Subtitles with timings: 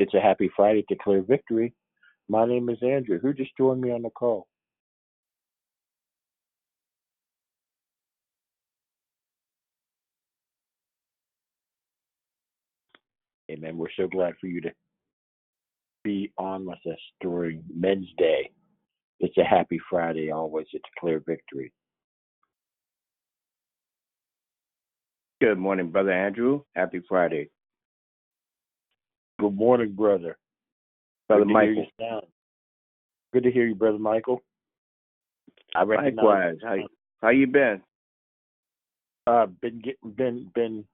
[0.00, 1.74] It's a happy Friday, declare victory.
[2.26, 3.20] My name is Andrew.
[3.20, 4.46] Who just joined me on the call?
[13.50, 13.76] Amen.
[13.76, 14.70] We're so glad for you to
[16.02, 18.50] be on with us during Men's Day.
[19.18, 21.74] It's a happy Friday always to clear victory.
[25.42, 26.62] Good morning, Brother Andrew.
[26.74, 27.50] Happy Friday.
[29.40, 30.36] Good morning, brother.
[31.26, 31.86] Brother Good to hear Michael.
[31.98, 32.26] your sound.
[33.32, 34.42] Good to hear you, brother Michael.
[35.74, 36.14] I recognize.
[36.16, 36.56] Likewise.
[36.62, 36.76] How,
[37.22, 37.80] how you been?
[39.26, 40.84] Uh, been get, been been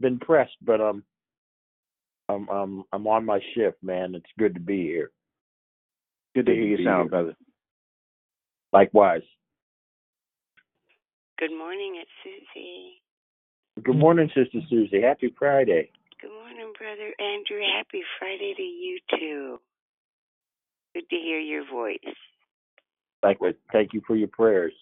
[0.00, 1.04] been pressed, but um,
[2.28, 4.14] I'm I'm I'm on my shift, man.
[4.14, 5.10] It's good to be here.
[6.34, 7.10] Good to Good hear to your be sound, here.
[7.10, 7.36] brother.
[8.72, 9.22] Likewise.
[11.38, 13.02] Good morning, it's Susie.
[13.84, 15.02] Good morning, Sister Susie.
[15.02, 15.90] Happy Friday.
[16.22, 17.60] Good morning, Brother Andrew.
[17.76, 19.60] Happy Friday to you too.
[20.94, 21.98] Good to hear your voice.
[23.24, 23.54] Likewise.
[23.72, 24.72] Thank you for your prayers.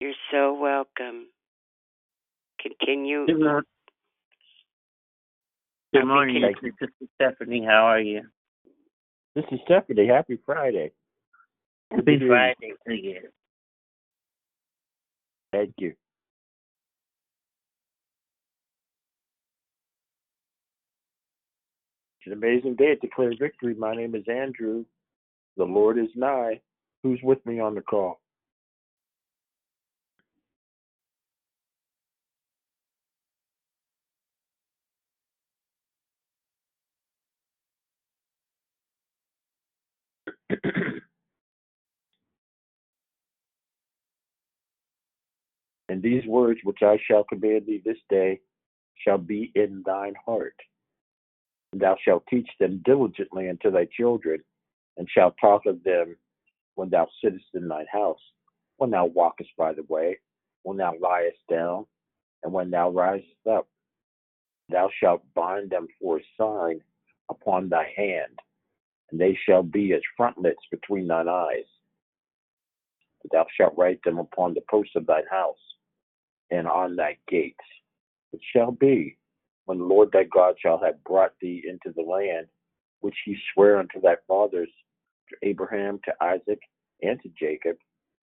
[0.00, 1.28] You're so welcome.
[2.60, 3.24] Continue.
[3.24, 3.62] Good morning.
[5.94, 7.64] Good morning, this is Stephanie.
[7.66, 8.20] How are you?
[9.34, 10.06] This is Stephanie.
[10.06, 10.92] Happy Friday.
[11.90, 12.18] Happy.
[12.28, 13.20] Friday to you.
[15.50, 15.94] Thank you.
[22.20, 23.74] It's an amazing day at Declare Victory.
[23.74, 24.84] My name is Andrew.
[25.56, 26.60] The Lord is nigh.
[27.02, 28.20] Who's with me on the call?
[45.88, 48.40] and these words which I shall command thee this day
[48.98, 50.56] shall be in thine heart.
[51.72, 54.42] And thou shalt teach them diligently unto thy children,
[54.96, 56.16] and shalt talk of them
[56.74, 58.20] when thou sittest in thine house,
[58.78, 60.18] when thou walkest by the way,
[60.62, 61.86] when thou liest down,
[62.42, 63.68] and when thou risest up.
[64.68, 66.80] Thou shalt bind them for a sign
[67.28, 68.38] upon thy hand,
[69.10, 71.64] and they shall be as frontlets between thine eyes.
[73.30, 75.56] Thou shalt write them upon the posts of thine house
[76.50, 77.56] and on thy gates.
[78.32, 79.16] It shall be
[79.70, 82.48] when the Lord thy God shall have brought thee into the land
[83.02, 84.68] which he sware unto thy fathers,
[85.28, 86.58] to Abraham, to Isaac,
[87.02, 87.76] and to Jacob,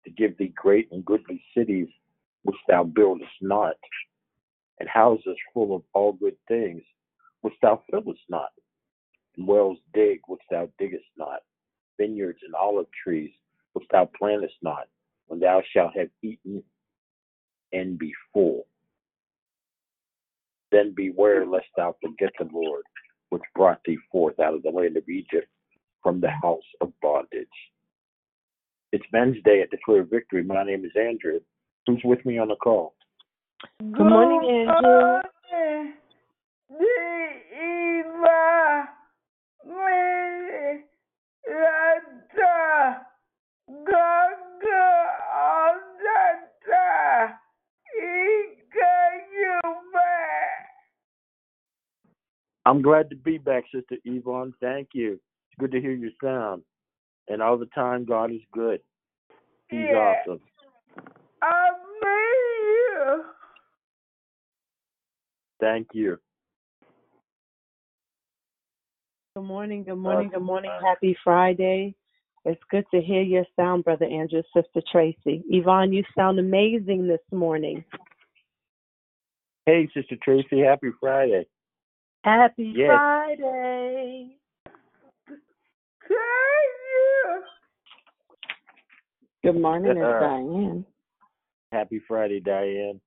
[0.03, 1.87] to give thee great and goodly cities
[2.43, 3.77] which thou buildest not,
[4.81, 6.81] and houses full of all good things
[7.39, 8.49] which thou fillest not,
[9.37, 11.43] and wells dig which thou diggest not,
[11.97, 13.31] vineyards and olive trees
[13.71, 14.89] which thou plantest not,
[15.27, 16.61] when thou shalt have eaten
[17.71, 18.65] and be full.
[20.71, 22.83] Then beware lest thou forget the Lord,
[23.29, 25.47] which brought thee forth out of the land of Egypt
[26.03, 27.47] from the house of bondage.
[28.91, 30.43] It's Men's Day at Declare Victory.
[30.43, 31.39] My name is Andrew.
[31.85, 32.95] Who's with me on the call?
[33.79, 35.21] Good morning, Andrew.
[52.67, 54.53] I'm glad to be back, Sister Yvonne.
[54.59, 55.13] Thank you.
[55.13, 56.63] It's good to hear your sound.
[57.29, 58.81] And all the time, God is good.
[59.69, 59.95] He's Yeah.
[59.95, 60.41] awesome.
[61.41, 63.25] I miss you.
[65.61, 66.19] Thank you.
[69.37, 70.71] Good morning, good uh, morning, good morning.
[70.83, 71.95] Happy Friday.
[72.43, 75.41] It's good to hear your sound, Brother Andrew, Sister Tracy.
[75.49, 77.85] Yvonne, you sound amazing this morning.
[79.65, 80.59] Hey, Sister Tracy.
[80.59, 81.47] Happy Friday.
[82.27, 82.89] Happy Yes.
[82.89, 84.37] Friday.
[89.41, 90.85] Good morning, it's Uh, Diane.
[91.71, 92.99] Happy Friday, Diane.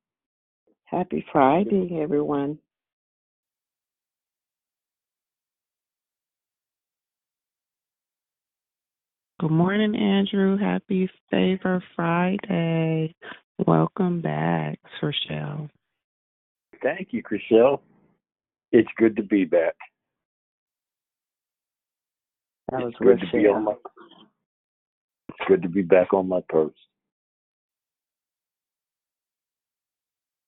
[0.86, 2.59] Happy Friday, everyone.
[9.39, 10.56] Good morning, Andrew.
[10.56, 13.15] Happy Favor Friday.
[13.66, 15.68] Welcome back, Rochelle.
[16.80, 17.83] Thank you, Chriselle.
[18.72, 19.74] It's good to be back.
[22.70, 23.72] That was it's good to be on my.
[25.28, 26.76] It's good to be back on my post.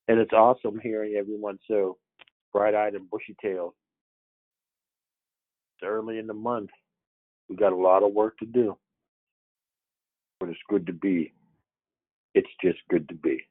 [0.09, 1.99] And it's awesome hearing everyone so
[2.53, 3.73] bright-eyed and bushy-tailed.
[5.79, 6.71] It's early in the month.
[7.49, 8.77] We got a lot of work to do,
[10.39, 11.33] but it's good to be.
[12.35, 13.45] It's just good to be.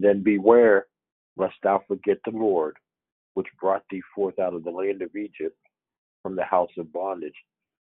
[0.00, 0.86] Then beware
[1.36, 2.76] lest thou forget the Lord,
[3.34, 5.56] which brought thee forth out of the land of Egypt
[6.22, 7.34] from the house of bondage.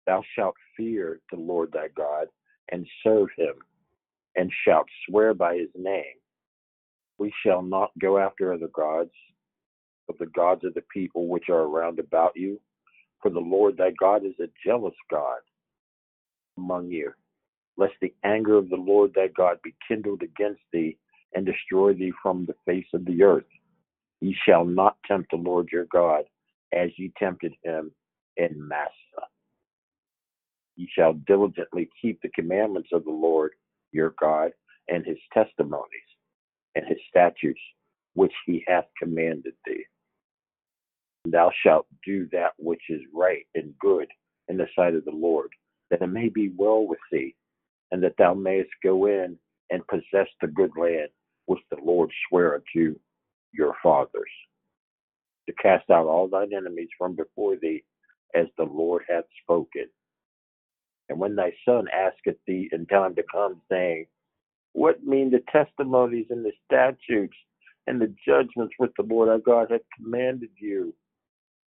[0.06, 2.26] Thou shalt fear the Lord thy God
[2.70, 3.54] and serve him,
[4.36, 6.16] and shalt swear by his name.
[7.18, 9.12] We shall not go after other gods,
[10.08, 12.60] of the gods of the people which are around about you.
[13.22, 15.38] For the Lord thy God is a jealous God
[16.58, 17.12] among you,
[17.76, 20.98] lest the anger of the Lord thy God be kindled against thee
[21.34, 23.44] and destroy thee from the face of the earth.
[24.20, 26.24] Ye shall not tempt the Lord your God
[26.72, 27.92] as ye tempted him
[28.36, 29.28] in Massah.
[30.76, 33.52] Ye shall diligently keep the commandments of the Lord
[33.92, 34.52] your God
[34.88, 35.86] and his testimonies
[36.74, 37.60] and his statutes
[38.14, 39.84] which he hath commanded thee.
[41.24, 44.08] Thou shalt do that which is right and good
[44.48, 45.50] in the sight of the Lord,
[45.90, 47.34] that it may be well with thee,
[47.90, 49.38] and that thou mayest go in
[49.70, 51.08] and possess the good land
[51.52, 52.98] which the Lord sware unto
[53.52, 54.30] your fathers,
[55.46, 57.84] to cast out all thine enemies from before thee,
[58.34, 59.86] as the Lord hath spoken.
[61.10, 64.06] And when thy son asketh thee in time to come, saying,
[64.72, 67.36] What mean the testimonies and the statutes
[67.86, 70.94] and the judgments which the Lord our God hath commanded you?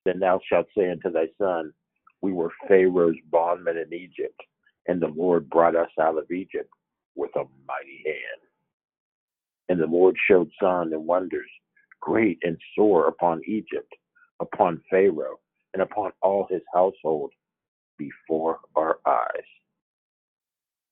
[0.04, 1.72] Then thou shalt say unto thy son,
[2.22, 4.42] We were Pharaoh's bondmen in Egypt,
[4.88, 6.70] and the Lord brought us out of Egypt
[7.16, 8.49] with a mighty hand.
[9.70, 11.50] And the Lord showed signs and wonders,
[12.02, 13.94] great and sore, upon Egypt,
[14.42, 15.40] upon Pharaoh,
[15.74, 17.32] and upon all his household
[17.98, 19.46] before our eyes.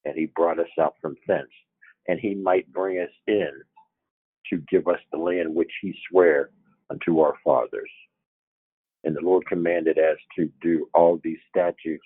[0.06, 1.50] And he brought us out from thence,
[2.08, 3.52] and he might bring us in
[4.50, 6.52] to give us the land which he sware
[6.90, 7.90] unto our fathers.
[9.04, 12.06] And the Lord commanded us to do all these statutes,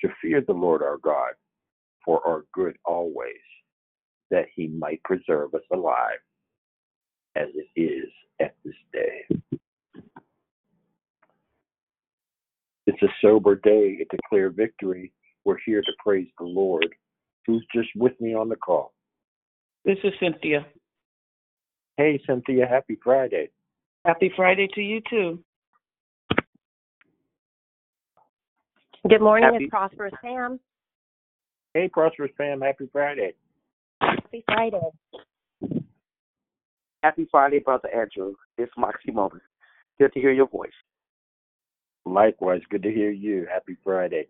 [0.00, 1.32] to fear the Lord our God
[2.04, 3.34] for our good always,
[4.30, 6.18] that he might preserve us alive,
[7.36, 8.10] as it is
[8.40, 9.38] at this day.
[12.86, 15.12] It's a sober day, It's a clear victory.
[15.44, 16.88] We're here to praise the Lord.
[17.46, 18.92] Who's just with me on the call?
[19.84, 20.66] This is Cynthia.
[21.96, 23.50] Hey, Cynthia, happy Friday.
[24.04, 25.42] Happy Friday to you too.
[29.08, 30.60] Good morning, Happy- it's Prosperous Sam.
[31.74, 33.34] Hey, Prosperous Fam, happy Friday.
[34.00, 35.82] Happy Friday.
[37.02, 38.34] Happy Friday, Brother Andrew.
[38.56, 39.42] It's Moxie Moment.
[39.98, 40.70] Good to hear your voice.
[42.04, 43.46] Likewise, good to hear you.
[43.52, 44.26] Happy Friday.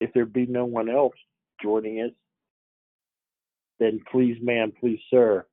[0.00, 1.14] If there be no one else
[1.62, 2.10] joining us,
[3.78, 5.46] then please, ma'am, please, sir,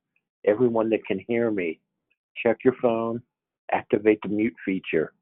[0.46, 1.80] everyone that can hear me,
[2.42, 3.22] check your phone,
[3.72, 5.12] activate the mute feature.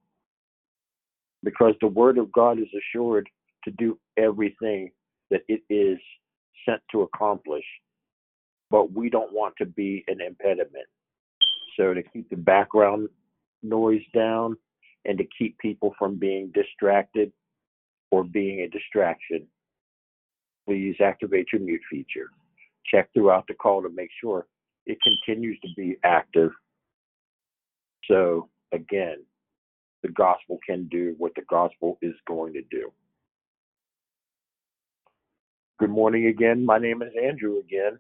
[1.45, 3.29] Because the Word of God is assured
[3.65, 4.91] to do everything
[5.31, 5.99] that it is
[6.67, 7.65] sent to accomplish.
[8.71, 10.87] But we don't want to be an impediment.
[11.77, 13.09] So, to keep the background
[13.63, 14.57] noise down
[15.05, 17.33] and to keep people from being distracted
[18.11, 19.47] or being a distraction,
[20.67, 22.31] please activate your mute feature.
[22.87, 24.47] Check throughout the call to make sure
[24.87, 26.51] it continues to be active.
[28.11, 29.25] So, again,
[30.03, 32.93] the gospel can do what the gospel is going to do.
[35.83, 36.65] Good morning again.
[36.65, 37.99] My name is Andrew again,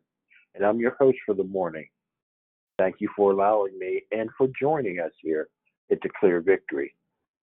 [0.54, 1.88] and I'm your host for the morning.
[2.78, 5.48] Thank you for allowing me and for joining us here
[5.90, 6.94] at Declare Victory.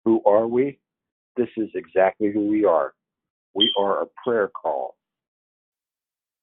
[0.06, 0.80] Who are we?
[1.36, 2.94] This is exactly who we are.
[3.54, 4.96] We are a prayer call,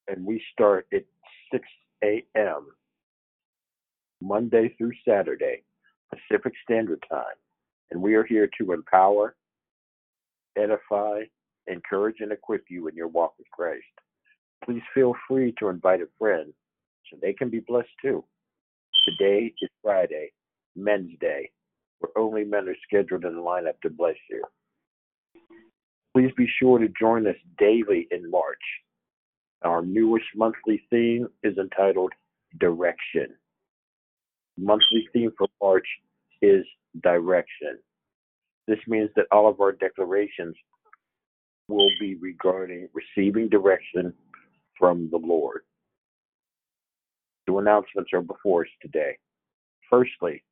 [0.08, 1.04] and we start at
[1.50, 1.66] 6
[2.04, 2.66] a.m.
[4.20, 5.62] Monday through Saturday,
[6.10, 7.24] Pacific Standard Time.
[7.90, 9.36] And we are here to empower,
[10.54, 11.22] edify,
[11.66, 13.84] encourage, and equip you in your walk with Christ.
[14.64, 16.52] Please feel free to invite a friend
[17.10, 18.24] so they can be blessed too.
[19.04, 20.32] Today is Friday,
[20.74, 21.50] Men's Day,
[22.00, 24.42] where only men are scheduled in the lineup to bless you.
[26.14, 28.56] Please be sure to join us daily in March.
[29.62, 32.12] Our newest monthly theme is entitled
[32.58, 33.34] Direction.
[34.56, 35.86] Monthly theme for March
[36.40, 36.64] is
[37.02, 37.78] Direction.
[38.66, 40.56] This means that all of our declarations
[41.68, 44.12] will be regarding receiving direction
[44.78, 45.62] from the Lord.
[47.46, 49.16] Two announcements are before us today.
[49.90, 50.42] Firstly,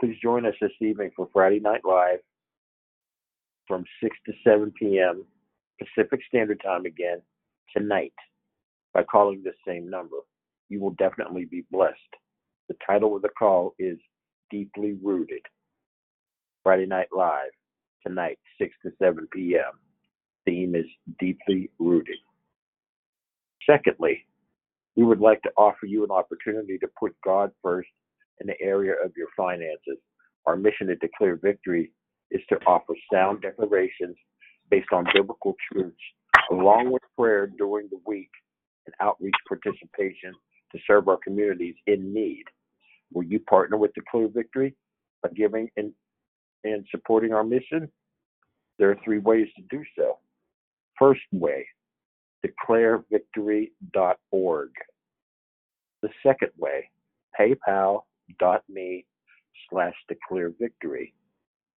[0.00, 2.20] please join us this evening for Friday Night Live
[3.66, 5.24] from 6 to 7 p.m.
[5.78, 7.20] Pacific Standard Time again
[7.74, 8.12] tonight
[8.94, 10.16] by calling this same number.
[10.68, 11.96] You will definitely be blessed.
[12.68, 13.98] The title of the call is
[14.50, 15.42] Deeply Rooted.
[16.62, 17.50] Friday Night Live
[18.06, 19.72] tonight, 6 to 7 p.m.
[20.46, 20.86] Theme is
[21.20, 22.18] Deeply Rooted.
[23.70, 24.20] Secondly,
[24.96, 27.88] We would like to offer you an opportunity to put God first
[28.40, 29.98] in the area of your finances.
[30.46, 31.92] Our mission at Declare Victory
[32.30, 34.16] is to offer sound declarations
[34.70, 35.96] based on biblical truths,
[36.52, 38.30] along with prayer during the week
[38.86, 40.34] and outreach participation
[40.72, 42.44] to serve our communities in need.
[43.14, 44.76] Will you partner with Declare Victory
[45.22, 45.92] by giving and,
[46.64, 47.90] and supporting our mission?
[48.78, 50.18] There are three ways to do so.
[50.98, 51.66] First way,
[52.44, 54.70] declarevictory.org.
[56.02, 56.90] The second way,
[57.38, 59.06] paypal.me
[59.70, 61.14] slash declare victory.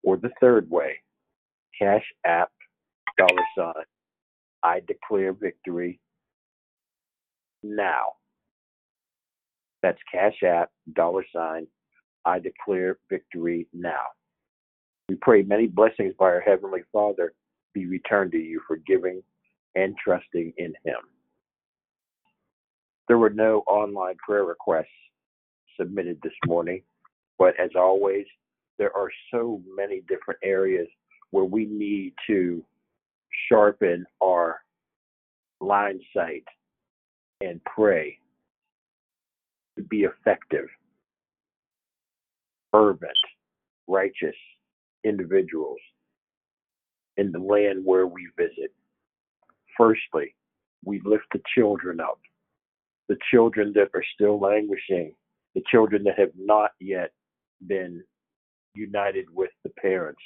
[0.05, 1.03] Or the third way,
[1.79, 2.51] cash app
[3.19, 3.85] dollar sign
[4.63, 6.01] I declare victory
[7.63, 8.15] now.
[9.83, 11.67] That's cash app dollar sign
[12.25, 14.05] I declare victory now.
[15.09, 17.33] We pray many blessings by our Heavenly Father
[17.75, 19.23] be returned to you for giving
[19.75, 20.97] and trusting in Him.
[23.07, 24.87] There were no online prayer requests
[25.79, 26.83] submitted this morning,
[27.39, 28.27] but as always,
[28.79, 30.89] there are so many different areas
[31.31, 32.65] where we need to
[33.49, 34.61] sharpen our
[35.61, 36.45] line sight
[37.41, 38.19] and pray
[39.77, 40.67] to be effective,
[42.73, 43.13] fervent,
[43.87, 44.35] righteous
[45.05, 45.79] individuals
[47.19, 48.73] in the land where we visit.
[49.77, 50.35] Firstly,
[50.85, 52.21] we lift the children up,
[53.09, 55.15] the children that are still languishing,
[55.55, 57.11] the children that have not yet
[57.67, 58.03] been
[58.75, 60.21] united with the parents.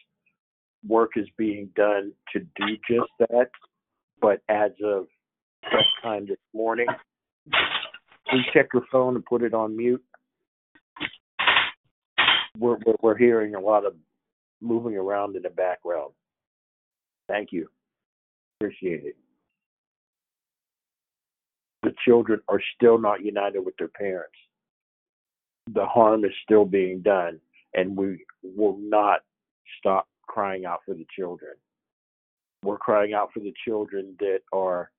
[0.87, 3.49] Work is being done to do just that,
[4.21, 5.07] but as of
[5.63, 6.87] press time this morning,
[8.29, 10.05] please check your phone and put it on mute.
[12.59, 13.95] We're, we're, we're hearing a lot of
[14.61, 16.13] moving around in the background.
[17.29, 17.69] Thank you.
[18.61, 19.17] Appreciate it.
[21.83, 24.37] The children are still not united with their parents.
[25.73, 27.41] The harm is still being done,
[27.75, 29.21] and we will not
[29.79, 31.53] stop crying out for the children.
[32.65, 34.91] We're crying out for the children that are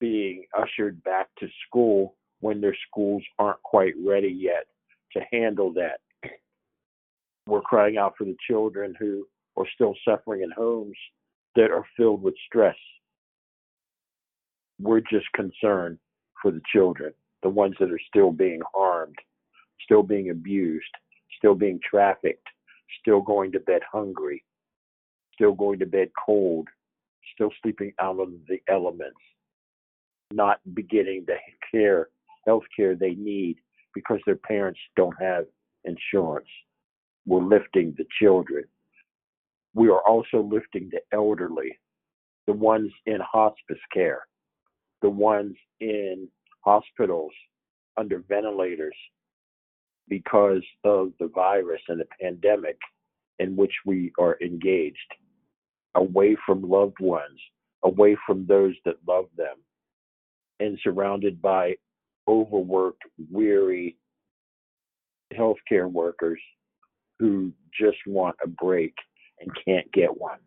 [0.00, 4.66] being ushered back to school when their schools aren't quite ready yet
[5.12, 6.00] to handle that.
[7.46, 9.26] We're crying out for the children who
[9.56, 10.96] are still suffering in homes
[11.56, 12.76] that are filled with stress.
[14.80, 15.98] We're just concerned
[16.40, 19.16] for the children, the ones that are still being harmed,
[19.84, 20.84] still being abused,
[21.36, 22.46] still being trafficked,
[23.00, 24.44] still going to bed hungry,
[25.34, 26.68] still going to bed cold,
[27.34, 29.20] still sleeping out of the elements,
[30.32, 31.36] not beginning the
[31.70, 32.08] care,
[32.46, 33.56] health care they need
[33.94, 35.44] because their parents don't have
[35.84, 36.48] insurance.
[37.26, 38.64] We're lifting the children.
[39.74, 41.78] We are also lifting the elderly,
[42.46, 44.26] the ones in hospice care,
[45.00, 46.28] the ones in
[46.60, 47.32] hospitals
[47.96, 48.96] under ventilators
[50.08, 52.78] because of the virus and the pandemic
[53.38, 54.98] in which we are engaged,
[55.94, 57.40] away from loved ones,
[57.82, 59.56] away from those that love them,
[60.60, 61.74] and surrounded by
[62.28, 63.96] overworked, weary
[65.32, 66.40] healthcare workers
[67.18, 68.94] who just want a break
[69.42, 70.38] and can't get one.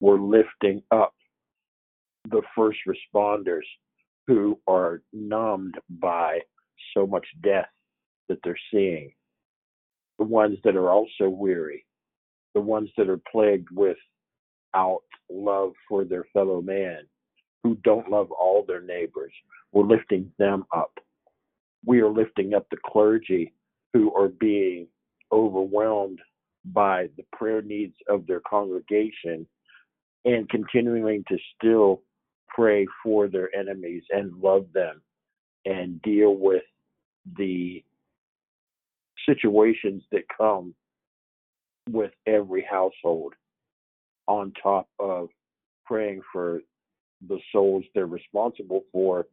[0.00, 1.14] We're lifting up
[2.28, 3.64] the first responders
[4.26, 6.40] who are numbed by
[6.94, 7.68] so much death
[8.28, 9.12] that they're seeing,
[10.18, 11.86] the ones that are also weary,
[12.54, 17.00] the ones that are plagued without love for their fellow man,
[17.62, 19.32] who don't love all their neighbors.
[19.72, 20.92] We're lifting them up.
[21.84, 23.54] We are lifting up the clergy
[23.92, 24.88] who are being
[25.32, 26.20] overwhelmed
[26.72, 29.46] by the prayer needs of their congregation
[30.24, 32.02] and continuing to still
[32.48, 35.00] pray for their enemies and love them
[35.64, 36.62] and deal with
[37.36, 37.82] the
[39.28, 40.74] situations that come
[41.90, 43.34] with every household
[44.26, 45.28] on top of
[45.84, 46.60] praying for
[47.28, 49.26] the souls they're responsible for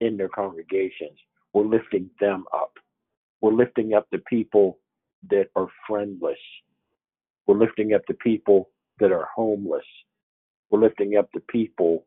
[0.00, 1.18] in their congregations.
[1.52, 2.72] We're lifting them up.
[3.40, 4.78] We're lifting up the people
[5.28, 6.38] that are friendless.
[7.46, 9.84] We're lifting up the people that are homeless.
[10.70, 12.06] We're lifting up the people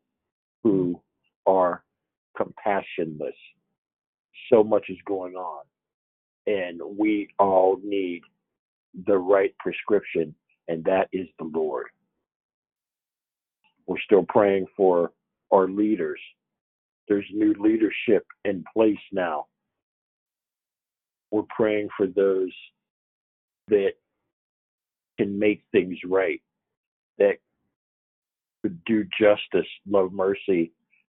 [0.63, 1.01] who
[1.45, 1.83] are
[2.39, 3.35] compassionless.
[4.51, 5.63] So much is going on.
[6.47, 8.21] And we all need
[9.05, 10.35] the right prescription,
[10.67, 11.87] and that is the Lord.
[13.85, 15.11] We're still praying for
[15.51, 16.19] our leaders.
[17.07, 19.45] There's new leadership in place now.
[21.31, 22.51] We're praying for those
[23.69, 23.93] that
[25.17, 26.41] can make things right,
[27.17, 27.37] that
[28.61, 30.71] could do justice, love mercy,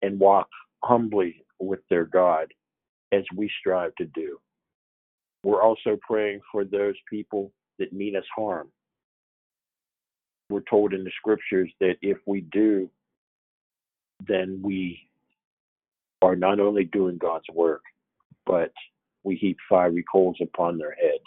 [0.01, 0.47] and walk
[0.83, 2.47] humbly with their God
[3.11, 4.39] as we strive to do.
[5.43, 8.69] We're also praying for those people that mean us harm.
[10.49, 12.89] We're told in the scriptures that if we do,
[14.25, 14.99] then we
[16.21, 17.81] are not only doing God's work,
[18.45, 18.71] but
[19.23, 21.19] we heap fiery coals upon their head.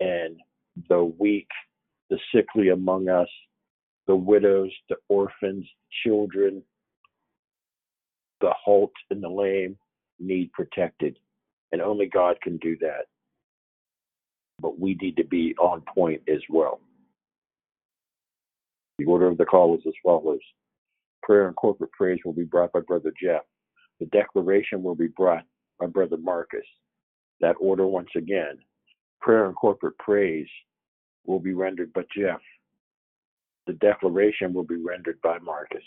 [0.00, 0.40] And
[0.88, 1.48] the weak,
[2.10, 3.28] the sickly among us,
[4.06, 5.66] the widows, the orphans,
[6.04, 6.62] children,
[8.40, 9.76] the halt and the lame
[10.18, 11.18] need protected.
[11.72, 13.06] And only God can do that.
[14.60, 16.80] But we need to be on point as well.
[18.98, 20.40] The order of the call is as follows
[21.24, 23.42] prayer and corporate praise will be brought by Brother Jeff.
[23.98, 25.44] The declaration will be brought
[25.80, 26.66] by Brother Marcus.
[27.40, 28.58] That order once again.
[29.24, 30.46] Prayer and corporate praise
[31.24, 32.40] will be rendered by Jeff.
[33.66, 35.82] The declaration will be rendered by Marcus.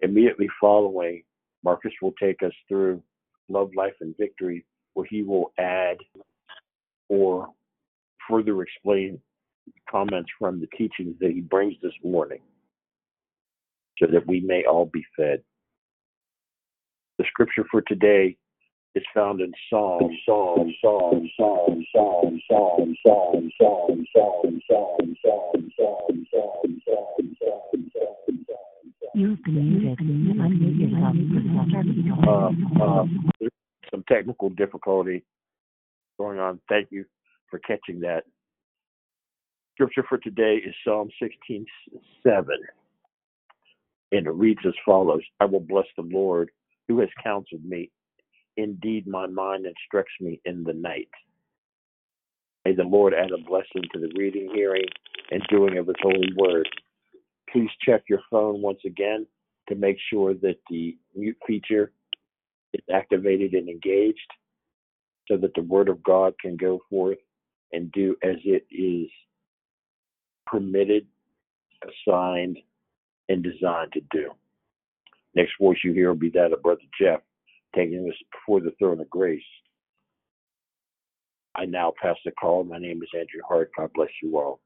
[0.00, 1.22] Immediately following,
[1.62, 3.00] Marcus will take us through
[3.48, 5.98] Love, Life, and Victory, where he will add
[7.08, 7.48] or
[8.28, 9.20] further explain
[9.88, 12.40] comments from the teachings that he brings this morning
[14.00, 15.40] so that we may all be fed.
[17.18, 18.36] The scripture for today
[18.94, 25.70] is found in Psalm, Psalm, Psalm, Psalm, Psalm, Psalm, Psalm, Psalm, Psalm, Psalm, Psalm, Psalm,
[25.76, 28.12] Psalm, Psalm, Psalm, Psalm,
[29.14, 29.98] You've been muted.
[29.98, 31.14] Unmute yourself.
[31.32, 33.04] Press star key to uh, uh,
[33.40, 33.52] there's
[33.90, 35.22] some technical difficulty
[36.18, 36.60] going on.
[36.68, 37.04] Thank you
[37.50, 38.24] for catching that.
[39.74, 41.66] Scripture for today is Psalm 16,
[42.22, 42.46] 7.
[44.12, 46.50] And it reads as follows I will bless the Lord
[46.88, 47.90] who has counseled me.
[48.56, 51.08] Indeed, my mind instructs me in the night.
[52.64, 54.84] May the Lord add a blessing to the reading, hearing,
[55.30, 56.68] and doing of his holy word.
[57.50, 59.26] Please check your phone once again
[59.68, 61.92] to make sure that the mute feature
[62.72, 64.18] is activated and engaged
[65.28, 67.18] so that the word of God can go forth
[67.72, 69.08] and do as it is
[70.46, 71.06] permitted,
[71.82, 72.58] assigned,
[73.28, 74.30] and designed to do.
[75.34, 77.20] Next voice you hear will be that of Brother Jeff,
[77.74, 79.42] taking us before the throne of grace.
[81.54, 82.64] I now pass the call.
[82.64, 83.70] My name is Andrew Hart.
[83.76, 84.60] God bless you all.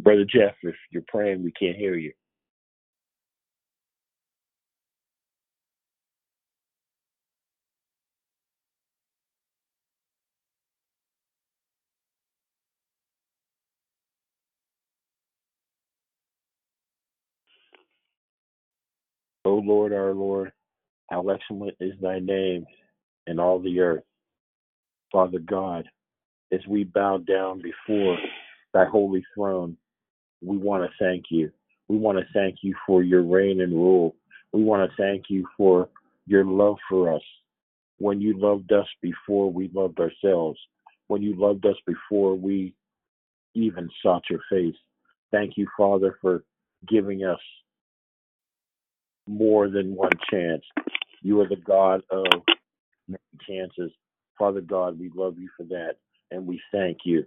[0.00, 2.12] Brother Jeff, if you're praying, we can't hear you.
[19.64, 20.52] Lord, our Lord,
[21.10, 22.66] how excellent is thy name
[23.26, 24.04] in all the earth.
[25.10, 25.84] Father God,
[26.52, 28.18] as we bow down before
[28.72, 29.76] thy holy throne,
[30.42, 31.50] we want to thank you.
[31.88, 34.16] We want to thank you for your reign and rule.
[34.52, 35.88] We want to thank you for
[36.26, 37.22] your love for us.
[37.98, 40.58] When you loved us before we loved ourselves,
[41.08, 42.74] when you loved us before we
[43.54, 44.76] even sought your face.
[45.30, 46.44] Thank you, Father, for
[46.88, 47.40] giving us
[49.26, 50.62] more than one chance.
[51.22, 52.26] You are the God of
[53.08, 53.92] many chances.
[54.38, 55.96] Father God, we love you for that
[56.30, 57.24] and we thank you.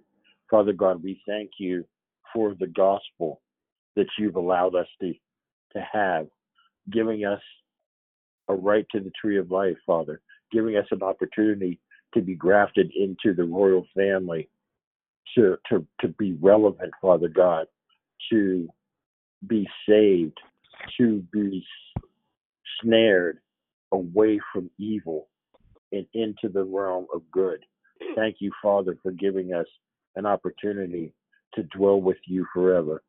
[0.50, 1.86] Father God, we thank you
[2.34, 3.42] for the gospel
[3.96, 5.14] that you've allowed us to,
[5.74, 6.28] to have,
[6.92, 7.42] giving us
[8.50, 11.80] a right to the tree of life, Father, giving us an opportunity
[12.14, 14.50] to be grafted into the royal family,
[15.36, 17.68] to, to, to be relevant, Father God,
[18.32, 18.68] to
[19.48, 20.38] be saved,
[20.98, 21.66] to be
[22.82, 23.40] snared
[23.92, 25.28] away from evil
[25.92, 27.60] and into the realm of good.
[28.16, 29.68] Thank you, Father, for giving us
[30.16, 31.14] an opportunity
[31.54, 33.04] to dwell with you forever.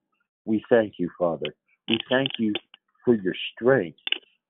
[0.45, 1.55] We thank you, Father.
[1.89, 2.53] We thank you
[3.05, 3.99] for your strength.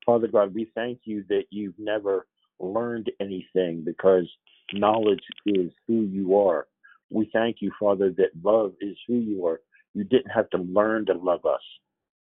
[0.04, 2.26] Father God, we thank you that you've never
[2.60, 4.28] learned anything because
[4.72, 6.66] knowledge is who you are.
[7.10, 9.60] We thank you, Father, that love is who you are.
[9.94, 11.60] You didn't have to learn to love us.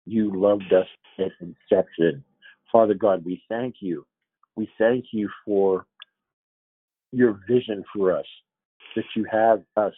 [0.06, 0.88] You loved us
[1.20, 2.24] at inception.
[2.72, 4.06] Father God, we thank you.
[4.56, 5.86] We thank you for
[7.12, 8.26] your vision for us,
[8.96, 9.94] that you have us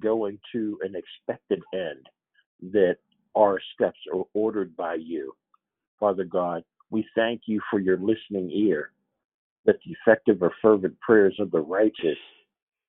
[0.00, 2.06] going to an expected end,
[2.72, 2.96] that
[3.36, 5.32] our steps are ordered by you.
[5.98, 8.90] Father God, we thank you for your listening ear,
[9.64, 12.18] that the effective or fervent prayers of the righteous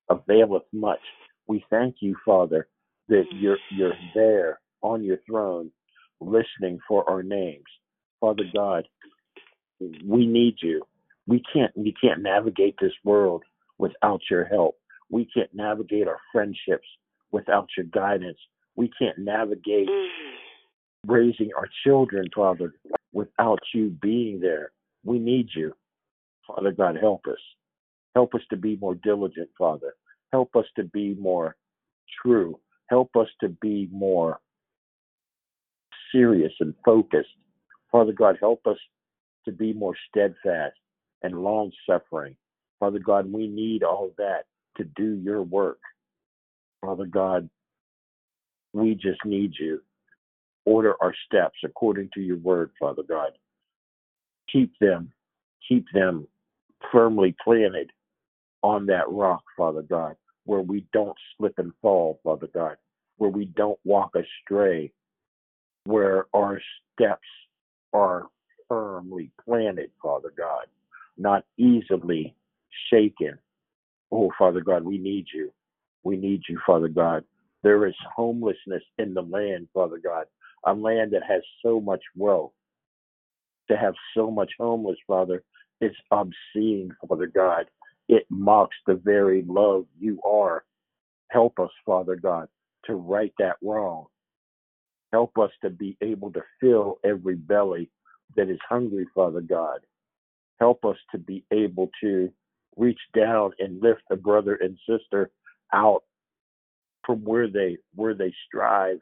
[0.10, 1.00] availeth much.
[1.48, 2.68] We thank you, Father,
[3.08, 5.72] that you're you're there on your throne
[6.20, 7.66] listening for our names.
[8.20, 8.88] Father God,
[9.80, 10.84] we need you.
[11.28, 13.44] We can't we can't navigate this world
[13.78, 14.76] without your help.
[15.10, 16.88] We can't navigate our friendships
[17.32, 18.40] without your guidance.
[18.76, 20.10] We can't navigate Mm.
[21.06, 22.74] raising our children, Father,
[23.14, 24.72] without you being there.
[25.04, 25.74] We need you.
[26.48, 27.40] Father God, help us.
[28.16, 29.96] Help us to be more diligent, Father.
[30.32, 31.56] Help us to be more
[32.22, 32.60] true.
[32.90, 34.40] Help us to be more
[36.12, 37.30] serious and focused.
[37.92, 38.78] Father God, help us
[39.46, 40.76] to be more steadfast
[41.24, 42.36] and long suffering.
[42.80, 44.44] Father God, we need all that
[44.78, 45.80] to do your work.
[46.82, 47.50] Father God,
[48.74, 49.82] we just need you.
[50.66, 53.32] Order our steps according to your word, Father God.
[54.52, 55.12] Keep them,
[55.68, 56.28] keep them
[56.92, 57.92] firmly planted
[58.62, 60.16] on that rock, Father God,
[60.46, 62.76] where we don't slip and fall, Father God,
[63.18, 64.92] where we don't walk astray,
[65.88, 66.62] where our
[66.94, 67.28] steps
[67.94, 68.28] are
[68.68, 70.66] firmly planted, Father God,
[71.18, 72.36] not easily
[72.92, 73.38] shaken.
[74.12, 75.52] Oh, Father God, we need you.
[76.04, 77.24] We need you, Father God.
[77.64, 80.26] There is homelessness in the land, Father God,
[80.66, 82.52] a land that has so much wealth.
[83.70, 85.44] To have so much homeless, Father,
[85.80, 87.66] it's obscene, Father God.
[88.10, 90.64] It mocks the very love you are.
[91.30, 92.48] Help us, Father God,
[92.86, 94.08] to right that wrong.
[95.18, 97.90] Help us to be able to fill every belly
[98.36, 99.80] that is hungry, Father God.
[100.60, 102.32] Help us to be able to
[102.76, 105.32] reach down and lift a brother and sister
[105.74, 106.04] out
[107.04, 109.00] from where they where they strive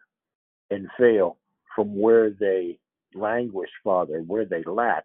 [0.71, 1.35] and fail,
[1.75, 2.79] from where they
[3.13, 5.03] languish, Father, where they lack.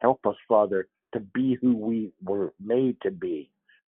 [0.00, 3.50] Help us, Father, to be who we were made to be,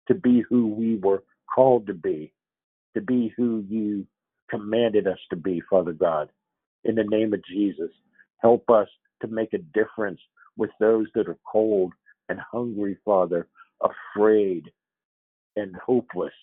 [0.10, 1.24] to be who we were
[1.56, 2.32] called to be,
[2.94, 4.06] to be who you
[4.48, 6.30] commanded us to be, Father God.
[6.84, 7.92] In the name of Jesus,
[8.38, 8.88] help us
[9.22, 10.20] to make a difference
[10.58, 11.94] with those that are cold
[12.30, 13.48] and hungry, Father,
[13.82, 14.72] afraid
[15.56, 16.34] and hopeless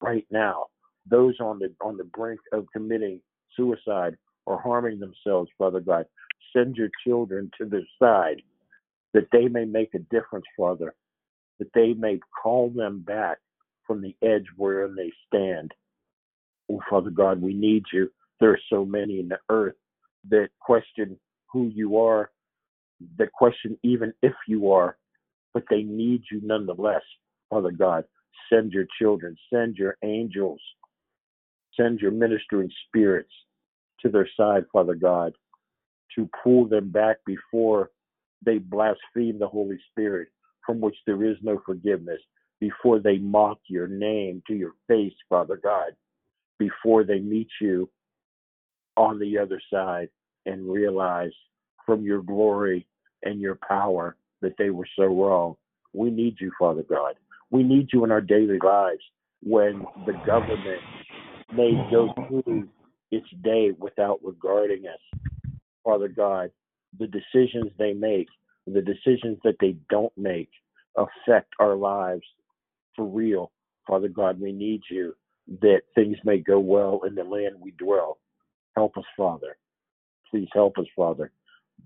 [0.00, 0.66] right now.
[1.10, 3.20] Those on the on the brink of committing
[3.56, 6.06] suicide or harming themselves, Father God,
[6.54, 8.42] send your children to their side
[9.14, 10.94] that they may make a difference, Father,
[11.58, 13.38] that they may call them back
[13.86, 15.72] from the edge wherein they stand.
[16.70, 18.10] Oh, Father God, we need you.
[18.40, 19.74] There are so many in the earth
[20.30, 21.18] that question
[21.52, 22.30] who you are,
[23.16, 24.96] that question even if you are,
[25.54, 27.02] but they need you nonetheless,
[27.50, 28.04] Father God.
[28.52, 30.60] Send your children, send your angels,
[31.76, 33.32] send your ministering spirits
[34.00, 35.32] to their side, Father God,
[36.14, 37.90] to pull them back before
[38.44, 40.28] they blaspheme the Holy Spirit,
[40.64, 42.20] from which there is no forgiveness,
[42.60, 45.92] before they mock your name to your face, Father God,
[46.58, 47.88] before they meet you
[48.98, 50.08] on the other side
[50.44, 51.30] and realize
[51.86, 52.86] from your glory
[53.22, 55.56] and your power that they were so wrong.
[55.94, 57.14] We need you, Father God.
[57.50, 59.00] We need you in our daily lives
[59.42, 60.82] when the government
[61.52, 62.68] may go through
[63.10, 65.20] its day without regarding us.
[65.84, 66.50] Father God,
[66.98, 68.26] the decisions they make,
[68.66, 70.50] the decisions that they don't make
[70.96, 72.24] affect our lives
[72.96, 73.52] for real.
[73.86, 75.14] Father God, we need you
[75.62, 78.18] that things may go well in the land we dwell.
[78.78, 79.56] Help us, Father.
[80.30, 81.32] Please help us, Father.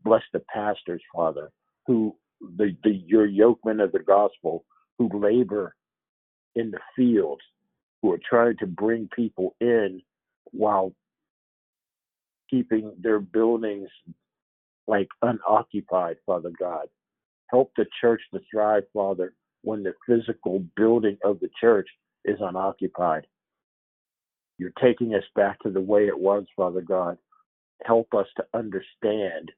[0.05, 1.51] Bless the pastors, Father,
[1.87, 2.15] who
[2.59, 4.67] the, the your yokemen of the gospel
[4.99, 5.75] who labor
[6.55, 7.41] in the fields,
[8.03, 10.03] who are trying to bring people in
[10.51, 10.93] while
[12.51, 13.89] keeping their buildings
[14.87, 16.89] like unoccupied, Father God.
[17.51, 21.89] Help the church to thrive, Father, when the physical building of the church
[22.27, 23.27] is unoccupied.
[24.63, 27.19] You're taking us back to the way it was, Father God.
[27.85, 29.51] Help us to understand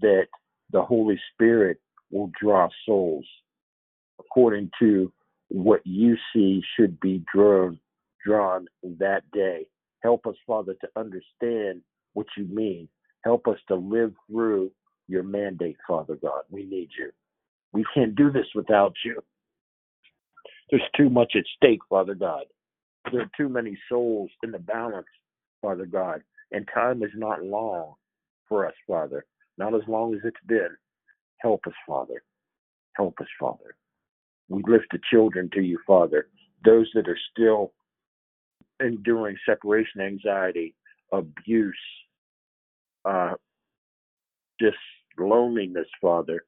[0.00, 0.28] that
[0.70, 1.80] the Holy Spirit
[2.12, 3.26] will draw souls
[4.20, 5.12] according to
[5.48, 7.80] what you see should be drawn
[8.24, 8.68] drawn
[9.00, 9.66] that day.
[10.04, 12.88] Help us, Father, to understand what you mean.
[13.24, 14.70] Help us to live through
[15.08, 16.42] your mandate, Father God.
[16.48, 17.10] We need you.
[17.72, 19.20] We can't do this without you.
[20.70, 22.44] There's too much at stake, Father God.
[23.12, 25.06] There are too many souls in the balance,
[25.62, 26.22] Father God.
[26.52, 27.94] And time is not long
[28.48, 29.24] for us, Father.
[29.58, 30.70] Not as long as it's been.
[31.38, 32.22] Help us, Father.
[32.96, 33.76] Help us, Father.
[34.48, 36.28] We lift the children to you, Father.
[36.64, 37.72] Those that are still
[38.80, 40.74] enduring separation anxiety,
[41.12, 41.74] abuse,
[43.04, 43.34] uh,
[44.60, 44.76] just
[45.18, 46.44] loneliness, Father,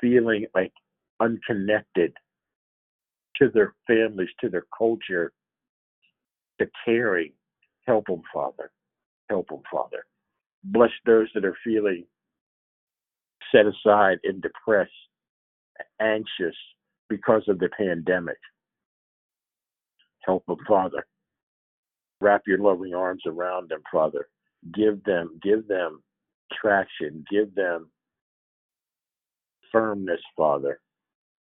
[0.00, 0.72] feeling like
[1.20, 2.12] unconnected
[3.36, 5.32] to their families, to their culture,
[6.60, 7.32] to caring.
[7.86, 8.70] Help them, Father.
[9.28, 10.04] Help them, Father.
[10.64, 12.04] Bless those that are feeling
[13.52, 14.90] set aside and depressed
[16.00, 16.56] anxious
[17.08, 18.38] because of the pandemic.
[20.24, 21.06] Help them, Father.
[22.20, 24.28] Wrap your loving arms around them, Father.
[24.72, 26.02] Give them, give them
[26.52, 27.24] traction.
[27.30, 27.90] Give them
[29.70, 30.80] firmness, Father.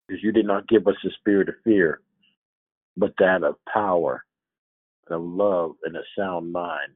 [0.08, 2.00] Because you did not give us the spirit of fear,
[2.96, 4.24] but that of power,
[5.08, 6.92] and of love, and a sound mind.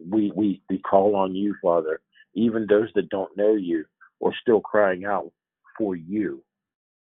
[0.00, 2.00] We we we call on you, Father.
[2.34, 3.84] Even those that don't know you
[4.24, 5.32] are still crying out
[5.78, 6.42] for you.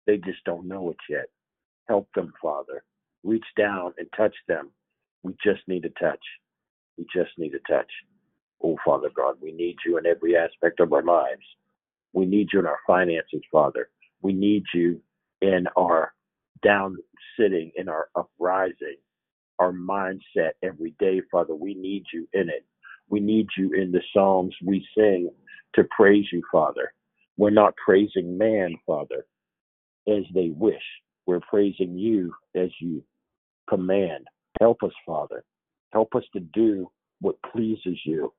[0.07, 1.27] They just don't know it yet.
[1.89, 2.83] Help them, Father.
[3.25, 4.71] Reach down and touch them.
[5.23, 6.23] We just need a touch.
[6.99, 7.91] We just need a touch.
[8.63, 11.43] Oh, Father God, we need you in every aspect of our lives.
[12.13, 13.91] We need you in our finances, Father.
[14.23, 15.01] We need you
[15.41, 16.13] in our
[16.63, 16.97] down
[17.39, 18.97] sitting, in our uprising,
[19.59, 21.55] our mindset every day, Father.
[21.55, 22.65] We need you in it.
[23.09, 25.31] We need you in the Psalms we sing
[25.75, 26.93] to praise you, Father.
[27.37, 29.25] We're not praising man, Father,
[30.09, 30.83] as they wish.
[31.27, 33.03] We're praising you as you
[33.69, 34.27] command.
[34.61, 35.45] Help us, Father.
[35.93, 38.33] Help us to do what pleases you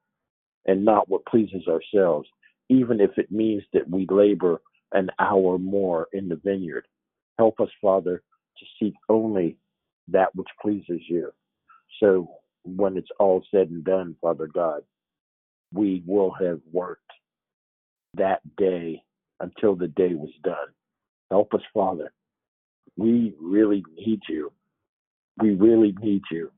[0.66, 2.28] and not what pleases ourselves,
[2.70, 6.86] even if it means that we labor an hour more in the vineyard.
[7.38, 8.22] Help us, Father,
[8.58, 9.58] to seek only
[10.08, 11.32] that which pleases you.
[12.00, 12.30] So
[12.64, 14.82] when it's all said and done, Father God,
[15.74, 17.12] we will have worked
[18.16, 19.02] that day
[19.40, 20.56] until the day was done.
[21.30, 22.12] Help us, Father.
[22.98, 24.52] We really need you.
[25.42, 26.52] We really need you.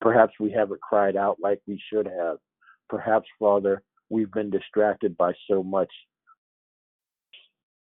[0.00, 2.38] Perhaps we haven't cried out like we should have.
[2.88, 5.90] Perhaps, Father, we've been distracted by so much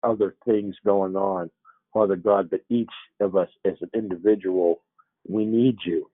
[0.07, 1.49] other things going on,
[1.93, 2.89] Father God, but each
[3.19, 4.81] of us as an individual,
[5.27, 6.09] we need you.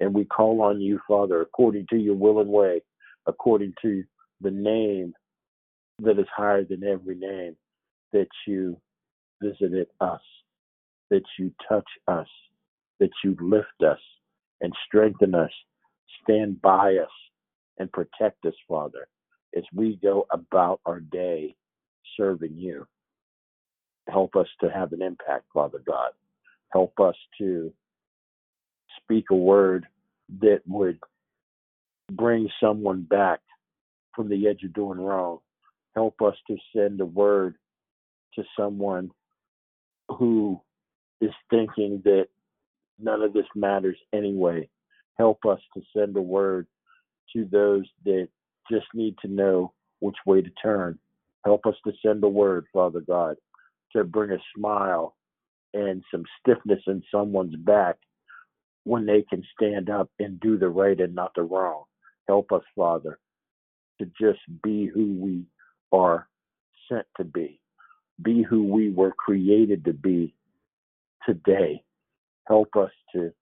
[0.00, 2.82] And we call on you, Father, according to your will and way,
[3.26, 4.04] according to
[4.40, 5.14] the name
[6.00, 7.56] that is higher than every name,
[8.12, 8.78] that you
[9.42, 10.20] visited us,
[11.10, 12.28] that you touch us,
[13.00, 14.00] that you lift us
[14.60, 15.50] and strengthen us,
[16.22, 17.10] stand by us,
[17.78, 19.08] and protect us, Father,
[19.56, 21.54] as we go about our day
[22.16, 22.86] serving you.
[24.08, 26.10] Help us to have an impact, Father God.
[26.72, 27.72] Help us to
[29.02, 29.86] speak a word
[30.40, 30.98] that would
[32.12, 33.40] bring someone back
[34.14, 35.38] from the edge of doing wrong.
[35.94, 37.56] Help us to send a word
[38.34, 39.10] to someone
[40.08, 40.60] who
[41.20, 42.26] is thinking that
[42.98, 44.68] none of this matters anyway.
[45.18, 46.66] Help us to send a word
[47.32, 48.28] to those that
[48.70, 50.98] just need to know which way to turn.
[51.44, 53.36] Help us to send a word, Father God,
[53.96, 55.16] to bring a smile
[55.74, 57.96] and some stiffness in someone's back
[58.84, 61.84] when they can stand up and do the right and not the wrong.
[62.28, 63.18] Help us, Father,
[64.00, 65.44] to just be who we
[65.92, 66.28] are
[66.90, 67.60] sent to be,
[68.22, 70.34] be who we were created to be
[71.26, 71.82] today.
[72.46, 73.32] Help us to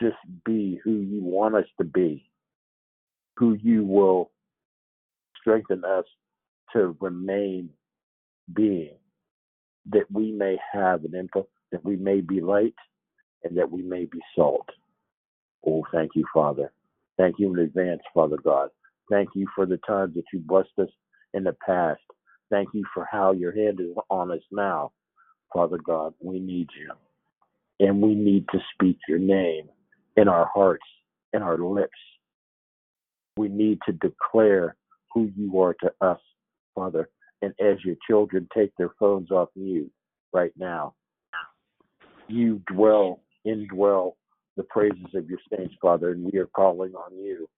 [0.00, 2.30] just be who you want us to be,
[3.36, 4.30] who you will
[5.40, 6.04] strengthen us
[6.72, 7.70] to remain
[8.52, 8.96] being,
[9.86, 12.74] that we may have an info, that we may be light,
[13.44, 14.68] and that we may be salt.
[15.66, 16.72] Oh, thank you, Father.
[17.18, 18.70] Thank you in advance, Father God.
[19.10, 20.88] Thank you for the times that you blessed us
[21.34, 22.00] in the past.
[22.50, 24.92] Thank you for how your hand is on us now,
[25.52, 26.14] Father God.
[26.20, 26.92] We need you.
[27.86, 29.68] And we need to speak your name
[30.16, 30.84] in our hearts,
[31.32, 31.90] in our lips.
[33.36, 34.76] We need to declare
[35.12, 36.20] who you are to us,
[36.74, 37.08] Father.
[37.42, 39.90] And as your children take their phones off mute
[40.32, 40.94] right now,
[42.28, 44.12] you dwell, indwell
[44.56, 47.48] the praises of your saints, Father, and we are calling on you,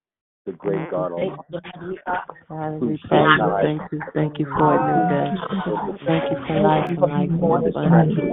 [0.45, 2.03] the great God Almighty.
[2.49, 5.31] Father, we sits thank you, thank you, thank you for a new day.
[6.03, 8.27] Thank you for life and life more abundantly.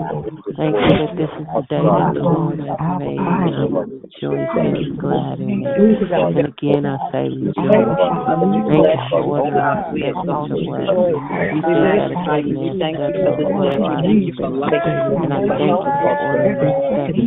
[0.58, 3.86] Thank you that this is the day that the Lord has made, and I will
[3.86, 6.10] and be glad in it.
[6.10, 7.78] And again, I say rejoice.
[7.78, 10.90] Thank you for ordering our steps in your word.
[11.50, 11.62] You.
[11.62, 14.34] Said that a great man's steps are ordered by you.
[14.34, 17.22] And I thank you for ordering our steps.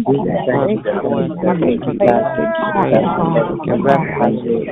[1.07, 3.07] going before us and making the way straight.
[3.63, 4.72] Your revelation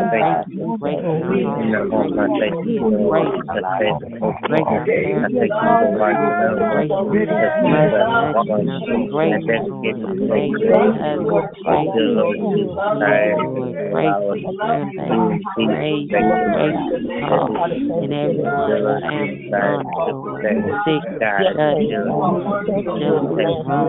[20.86, 21.14] thank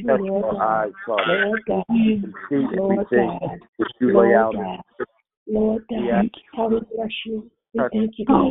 [0.00, 1.60] to touch our eyes, Father,
[1.98, 4.54] and see everything which you lay out.
[4.54, 5.12] in Scripture.
[5.48, 7.50] Lord We God, ask how we bless you.
[7.74, 8.50] We thank you, God.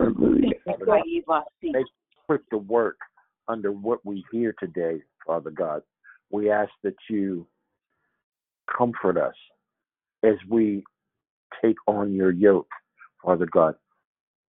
[0.65, 1.01] Father God.
[1.05, 1.73] Kayi, Basi.
[1.73, 1.85] Make
[2.27, 2.97] quick to work
[3.47, 5.81] under what we hear today, Father God.
[6.31, 7.45] We ask that you
[8.77, 9.35] comfort us
[10.23, 10.83] as we
[11.63, 12.69] take on your yoke,
[13.23, 13.75] Father God.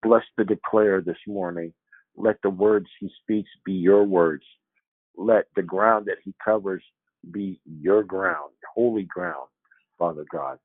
[0.04, 1.74] Bless the declarer this morning.
[2.16, 4.44] Let the words he speaks be your words.
[5.18, 6.84] Let the ground that he covers
[7.32, 9.48] be your ground, holy ground,
[9.98, 10.60] Father God.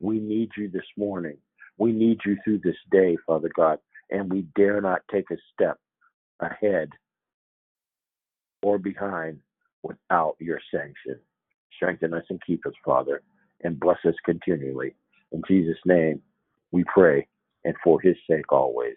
[0.00, 1.36] We need you this morning.
[1.78, 3.78] We need you through this day, Father God,
[4.10, 5.78] and we dare not take a step
[6.40, 6.90] ahead
[8.62, 9.38] or behind
[9.82, 11.20] without your sanction.
[11.74, 13.22] Strengthen us and keep us, Father,
[13.62, 14.94] and bless us continually.
[15.32, 16.22] In Jesus' name,
[16.72, 17.26] we pray,
[17.64, 18.96] and for his sake always.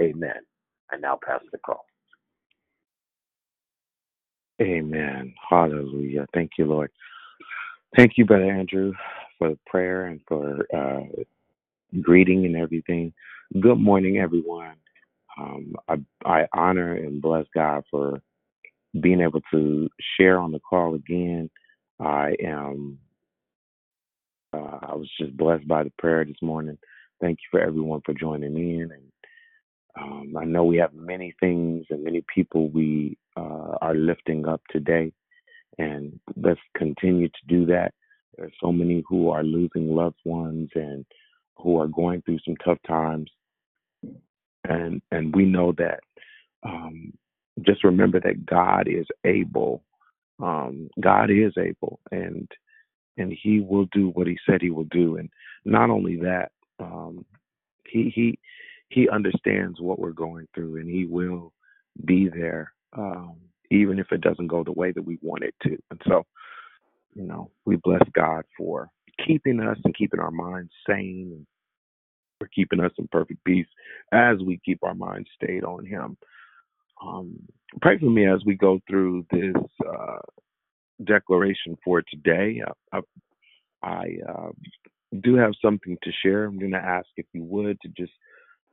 [0.00, 0.40] Amen.
[0.90, 1.84] I now pass the call.
[4.60, 5.34] Amen.
[5.48, 6.26] Hallelujah.
[6.32, 6.90] Thank you, Lord.
[7.96, 8.92] Thank you, Brother Andrew,
[9.38, 11.22] for the prayer and for uh,
[12.00, 13.12] greeting and everything.
[13.60, 14.76] Good morning, everyone.
[15.38, 18.20] Um, I, I honor and bless God for
[19.00, 21.50] being able to share on the call again.
[22.00, 22.98] I am.
[24.52, 26.78] Uh, I was just blessed by the prayer this morning.
[27.20, 29.12] Thank you for everyone for joining in, and
[29.98, 34.60] um, I know we have many things and many people we uh, are lifting up
[34.70, 35.12] today,
[35.78, 37.92] and let's continue to do that.
[38.36, 41.04] There's so many who are losing loved ones and
[41.56, 43.30] who are going through some tough times,
[44.64, 46.00] and and we know that.
[46.62, 47.12] Um,
[47.62, 49.82] just remember that God is able.
[50.42, 52.50] Um, God is able, and
[53.16, 55.16] and He will do what He said He will do.
[55.16, 55.30] And
[55.64, 57.24] not only that, um,
[57.86, 58.38] He He
[58.88, 61.52] He understands what we're going through, and He will
[62.04, 63.36] be there, um,
[63.70, 65.78] even if it doesn't go the way that we want it to.
[65.90, 66.24] And so,
[67.14, 68.88] you know, we bless God for
[69.26, 71.46] keeping us and keeping our minds sane and
[72.38, 73.66] for keeping us in perfect peace
[74.12, 76.18] as we keep our minds stayed on Him.
[77.02, 77.38] Um,
[77.80, 79.54] pray for me as we go through this
[79.86, 80.18] uh,
[81.04, 82.62] declaration for today.
[82.92, 82.98] I,
[83.82, 84.50] I, I uh,
[85.22, 86.44] do have something to share.
[86.44, 88.12] I'm going to ask if you would to just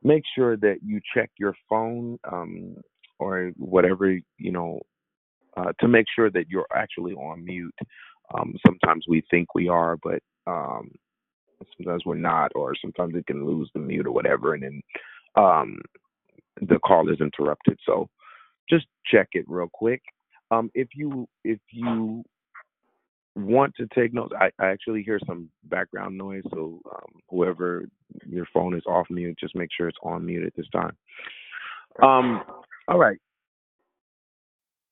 [0.02, 2.76] make sure that you check your phone um,
[3.18, 4.80] or whatever, you know,
[5.56, 7.74] uh, to make sure that you're actually on mute.
[8.36, 10.90] Um, sometimes we think we are, but um,
[11.76, 14.82] sometimes we're not, or sometimes it can lose the mute or whatever, and then
[15.36, 15.78] um,
[16.60, 17.78] the call is interrupted.
[17.86, 18.08] So
[18.68, 20.02] just check it real quick.
[20.50, 22.24] Um, if you if you
[23.36, 26.44] want to take notes, I, I actually hear some background noise.
[26.52, 27.88] So um, whoever
[28.26, 30.96] your phone is off mute, just make sure it's on mute at this time.
[32.02, 32.42] Um,
[32.88, 33.18] all right.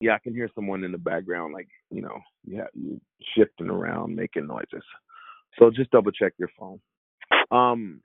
[0.01, 2.66] Yeah, I can hear someone in the background, like you know, yeah,
[3.37, 4.85] shifting around, making noises.
[5.59, 6.81] So just double check your phone.
[7.51, 8.01] Um,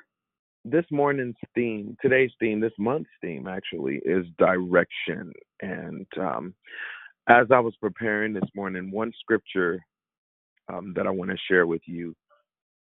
[0.71, 5.31] this morning's theme, today's theme, this month's theme actually is direction.
[5.61, 6.53] And um,
[7.27, 9.79] as I was preparing this morning, one scripture
[10.71, 12.15] um, that I want to share with you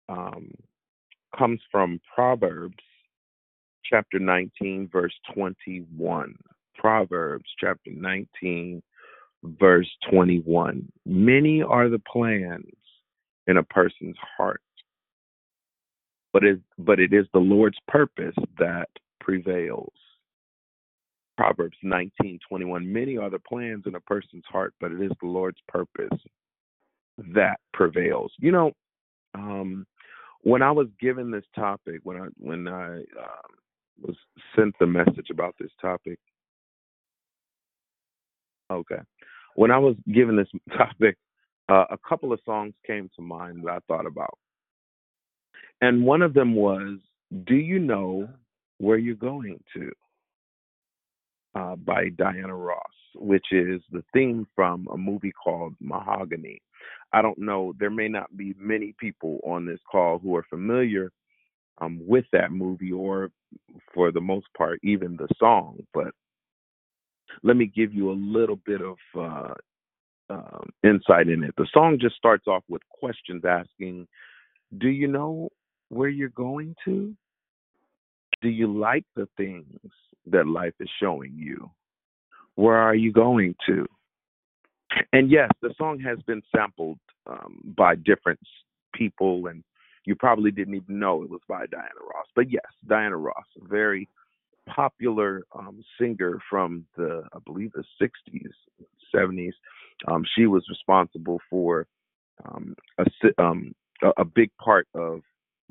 [0.09, 0.51] um,
[1.37, 2.75] comes from Proverbs
[3.83, 6.35] chapter 19, verse 21.
[6.75, 8.81] Proverbs chapter 19,
[9.43, 10.91] verse 21.
[11.05, 12.65] Many are the plans
[13.47, 14.61] in a person's heart,
[16.33, 19.93] but it, but it is the Lord's purpose that prevails.
[21.37, 25.61] Proverbs 19:21 Many are the plans in a person's heart, but it is the Lord's
[25.67, 26.19] purpose
[27.17, 28.31] that prevails.
[28.37, 28.71] You know,
[29.33, 29.85] um,
[30.43, 33.51] when I was given this topic, when I when I um,
[34.01, 34.15] was
[34.55, 36.19] sent the message about this topic,
[38.71, 38.99] okay,
[39.55, 41.17] when I was given this topic,
[41.69, 44.37] uh, a couple of songs came to mind that I thought about,
[45.81, 46.99] and one of them was
[47.45, 48.29] "Do You Know
[48.77, 49.91] Where You're Going to?"
[51.53, 52.79] Uh, by Diana Ross,
[53.15, 56.61] which is the theme from a movie called Mahogany.
[57.11, 61.11] I don't know, there may not be many people on this call who are familiar
[61.81, 63.31] um, with that movie or,
[63.93, 66.13] for the most part, even the song, but
[67.43, 69.53] let me give you a little bit of uh,
[70.29, 71.53] um, insight in it.
[71.57, 74.07] The song just starts off with questions asking,
[74.77, 75.49] Do you know
[75.91, 77.13] where you're going to?
[78.41, 79.65] Do you like the things
[80.27, 81.69] that life is showing you?
[82.55, 83.85] Where are you going to?
[85.13, 88.39] And yes, the song has been sampled um, by different
[88.93, 89.63] people, and
[90.05, 92.25] you probably didn't even know it was by Diana Ross.
[92.35, 94.07] But yes, Diana Ross, a very
[94.67, 98.49] popular um, singer from the, I believe, the 60s,
[99.13, 99.53] 70s.
[100.07, 101.87] Um, she was responsible for
[102.45, 103.75] um, a, um,
[104.17, 105.21] a big part of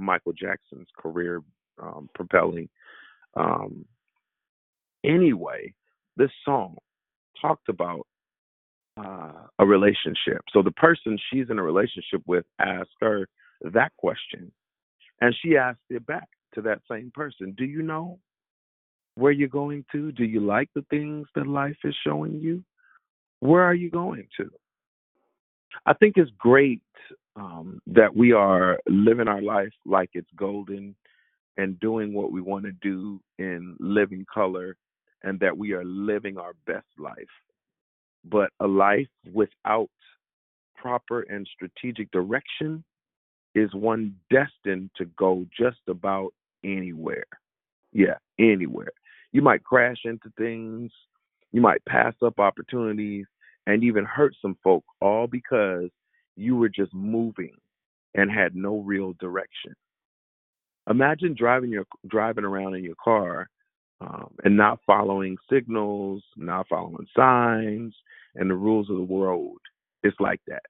[0.00, 1.42] Michael Jackson's career,
[1.82, 2.68] um, propelling.
[3.36, 3.84] Um,
[5.04, 5.74] anyway,
[6.16, 6.76] this song
[7.40, 8.06] talked about
[8.98, 10.42] uh, a relationship.
[10.52, 13.28] So the person she's in a relationship with asks her
[13.62, 14.52] that question
[15.20, 18.18] And she asked it back to that same person Do you know
[19.14, 20.12] where you're going to?
[20.12, 22.64] Do you like the things that life is showing you?
[23.40, 24.50] Where are you going to?
[25.86, 26.82] I think it's great
[27.36, 30.94] um, that we are living our life like it's golden
[31.56, 34.76] and doing what we want to do in living color
[35.22, 37.14] and that we are living our best life.
[38.24, 39.90] But a life without
[40.76, 42.82] proper and strategic direction
[43.54, 46.32] is one destined to go just about
[46.64, 47.26] anywhere.
[47.92, 48.92] Yeah, anywhere.
[49.32, 50.90] You might crash into things,
[51.52, 53.26] you might pass up opportunities,
[53.66, 55.90] and even hurt some folk, all because
[56.40, 57.54] you were just moving
[58.14, 59.74] and had no real direction.
[60.88, 63.48] Imagine driving your driving around in your car
[64.00, 67.94] um, and not following signals, not following signs,
[68.34, 69.58] and the rules of the road.
[70.02, 70.62] It's like that.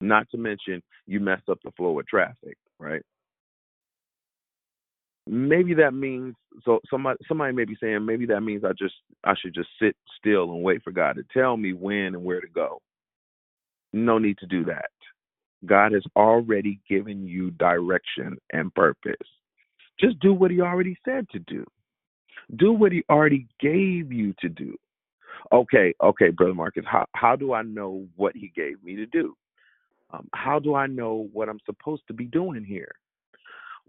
[0.00, 3.02] Not to mention you mess up the flow of traffic, right?
[5.26, 9.34] Maybe that means so somebody somebody may be saying maybe that means I just I
[9.36, 12.46] should just sit still and wait for God to tell me when and where to
[12.46, 12.78] go.
[13.96, 14.90] No need to do that.
[15.64, 19.14] God has already given you direction and purpose.
[19.98, 21.64] Just do what he already said to do.
[22.56, 24.76] Do what he already gave you to do.
[25.50, 29.34] Okay, okay, brother Marcus, how how do I know what he gave me to do?
[30.10, 32.92] Um, how do I know what I'm supposed to be doing here?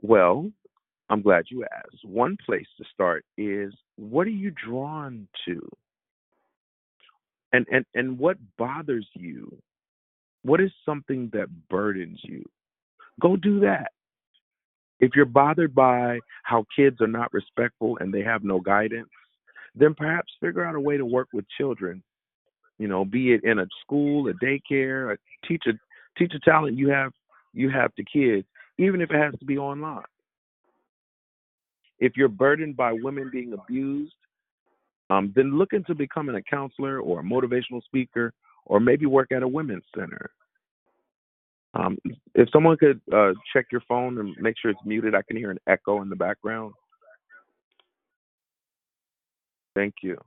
[0.01, 0.49] Well,
[1.09, 2.05] I'm glad you asked.
[2.05, 5.67] One place to start is what are you drawn to?
[7.51, 9.57] And and and what bothers you?
[10.47, 12.45] What is something that burdens you?
[13.19, 13.91] Go do that.
[15.01, 19.09] If you're bothered by how kids are not respectful and they have no guidance,
[19.75, 22.01] then perhaps figure out a way to work with children.
[22.79, 25.73] You know, be it in a school, a daycare, a teach a
[26.17, 27.11] teach a talent you have
[27.51, 30.05] you have to kids, even if it has to be online.
[31.99, 34.13] If you're burdened by women being abused,
[35.09, 38.31] um, then look into becoming a counselor or a motivational speaker,
[38.65, 40.29] or maybe work at a women's center.
[41.73, 41.97] Um,
[42.33, 45.51] if someone could uh, check your phone and make sure it's muted, I can hear
[45.51, 46.73] an echo in the background.
[49.75, 50.17] Thank you.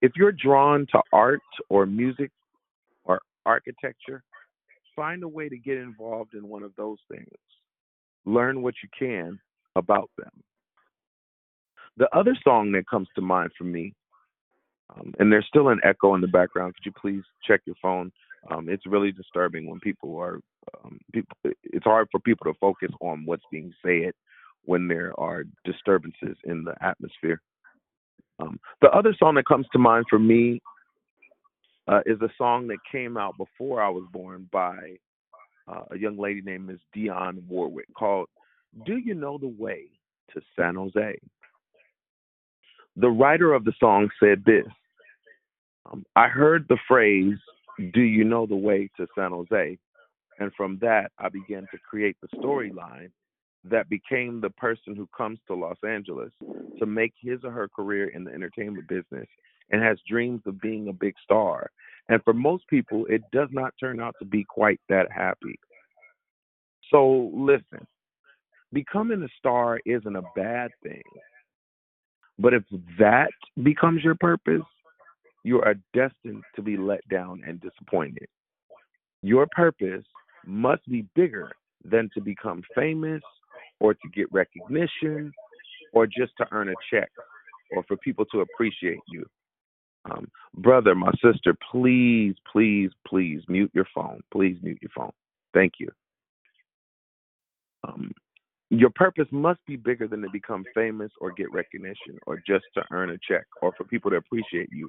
[0.00, 2.30] If you're drawn to art or music
[3.04, 4.22] or architecture,
[4.94, 7.26] find a way to get involved in one of those things.
[8.24, 9.40] Learn what you can
[9.76, 10.30] about them.
[11.96, 13.94] The other song that comes to mind for me,
[14.94, 16.74] um, and there's still an echo in the background.
[16.74, 18.12] Could you please check your phone?
[18.50, 20.40] Um, it's really disturbing when people are
[20.84, 21.36] um, people.
[21.44, 24.12] It's hard for people to focus on what's being said
[24.64, 27.40] when there are disturbances in the atmosphere.
[28.38, 30.60] Um, the other song that comes to mind for me
[31.88, 34.96] uh, is a song that came out before I was born by
[35.68, 38.28] uh, a young lady named Miss Dionne Warwick called
[38.84, 39.84] "Do You Know the Way
[40.34, 41.18] to San Jose."
[42.96, 44.66] The writer of the song said this
[45.90, 47.38] um, I heard the phrase,
[47.78, 49.78] Do you know the way to San Jose?
[50.38, 53.10] And from that, I began to create the storyline
[53.64, 56.30] that became the person who comes to Los Angeles
[56.78, 59.26] to make his or her career in the entertainment business
[59.70, 61.70] and has dreams of being a big star.
[62.08, 65.58] And for most people, it does not turn out to be quite that happy.
[66.90, 67.86] So listen,
[68.72, 71.02] becoming a star isn't a bad thing.
[72.38, 72.64] But if
[72.98, 73.30] that
[73.62, 74.62] becomes your purpose,
[75.44, 78.26] you are destined to be let down and disappointed.
[79.22, 80.04] Your purpose
[80.46, 81.52] must be bigger
[81.84, 83.22] than to become famous
[83.78, 85.32] or to get recognition
[85.92, 87.10] or just to earn a check
[87.76, 89.24] or for people to appreciate you.
[90.10, 94.20] Um, brother, my sister, please, please, please mute your phone.
[94.32, 95.12] Please mute your phone.
[95.54, 95.88] Thank you.
[97.86, 98.10] Um,
[98.70, 102.82] your purpose must be bigger than to become famous or get recognition or just to
[102.90, 104.88] earn a check or for people to appreciate you.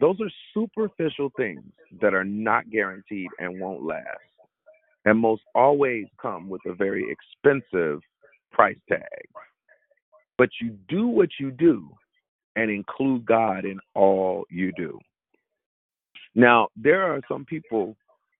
[0.00, 1.62] Those are superficial things
[2.00, 4.06] that are not guaranteed and won't last.
[5.04, 8.00] And most always come with a very expensive
[8.52, 9.28] price tag.
[10.38, 11.88] But you do what you do
[12.56, 14.98] and include God in all you do.
[16.34, 17.96] Now, there are some people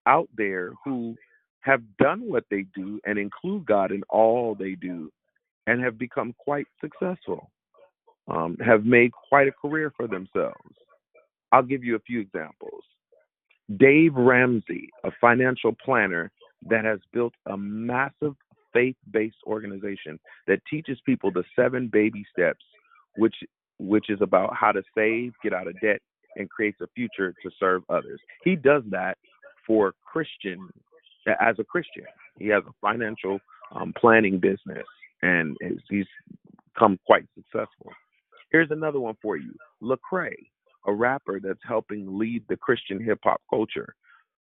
[0.07, 1.17] out there who
[1.61, 5.11] have done what they do and include God in all they do
[5.67, 7.51] and have become quite successful,
[8.29, 10.75] um, have made quite a career for themselves.
[11.53, 12.83] I'll give you a few examples.
[13.77, 16.31] Dave Ramsey, a financial planner
[16.69, 18.35] that has built a massive
[18.73, 22.65] faith based organization that teaches people the seven baby steps,
[23.17, 23.35] which
[23.79, 26.01] which is about how to save, get out of debt,
[26.37, 28.21] and creates a future to serve others.
[28.45, 29.19] He does that
[29.67, 30.69] for Christian
[31.41, 32.05] as a Christian.
[32.39, 33.39] He has a financial
[33.75, 34.87] um, planning business,
[35.23, 35.57] and
[35.89, 36.07] he's
[36.79, 37.93] come quite successful.
[38.51, 40.35] Here's another one for you Lecrae,
[40.87, 43.95] a rapper that's helping lead the Christian hip hop culture.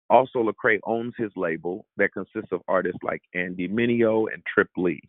[0.10, 5.02] Also, Lecrae owns his label that consists of artists like Andy Mineo and Trip Lee.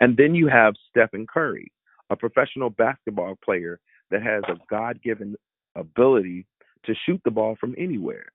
[0.00, 1.70] And then you have Stephen Curry,
[2.10, 3.78] a professional basketball player
[4.10, 5.36] that has a God given
[5.76, 6.46] ability
[6.84, 8.26] to shoot the ball from anywhere.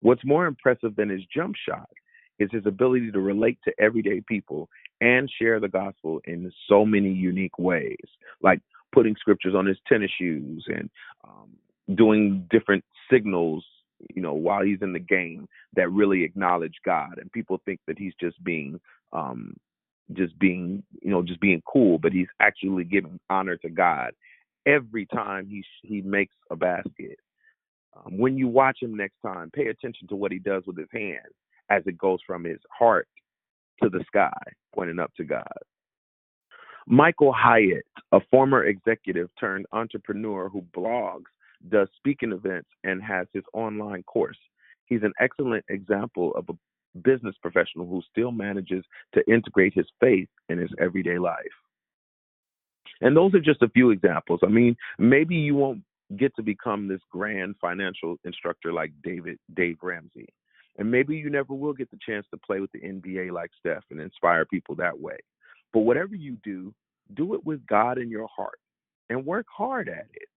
[0.00, 1.88] What's more impressive than his jump shot
[2.38, 4.68] is his ability to relate to everyday people
[5.00, 7.96] and share the gospel in so many unique ways,
[8.42, 8.60] like
[8.94, 10.88] putting scriptures on his tennis shoes and
[11.24, 11.50] um,
[11.96, 13.64] doing different signals,
[14.14, 17.18] you know, while he's in the game that really acknowledge God.
[17.18, 18.80] And people think that he's just being,
[19.12, 19.56] um,
[20.12, 24.12] just being, you know, just being cool, but he's actually giving honor to God
[24.66, 27.18] every time he he makes a basket.
[27.96, 30.88] Um, when you watch him next time, pay attention to what he does with his
[30.92, 31.34] hands
[31.70, 33.08] as it goes from his heart
[33.82, 34.32] to the sky,
[34.74, 35.46] pointing up to God.
[36.86, 41.24] Michael Hyatt, a former executive turned entrepreneur who blogs,
[41.70, 44.36] does speaking events, and has his online course.
[44.86, 50.28] He's an excellent example of a business professional who still manages to integrate his faith
[50.48, 51.36] in his everyday life.
[53.00, 54.40] And those are just a few examples.
[54.42, 55.82] I mean, maybe you won't
[56.16, 60.28] get to become this grand financial instructor like David Dave Ramsey.
[60.78, 63.84] And maybe you never will get the chance to play with the NBA like Steph
[63.90, 65.16] and inspire people that way.
[65.74, 66.72] But whatever you do,
[67.14, 68.58] do it with God in your heart
[69.10, 70.28] and work hard at it.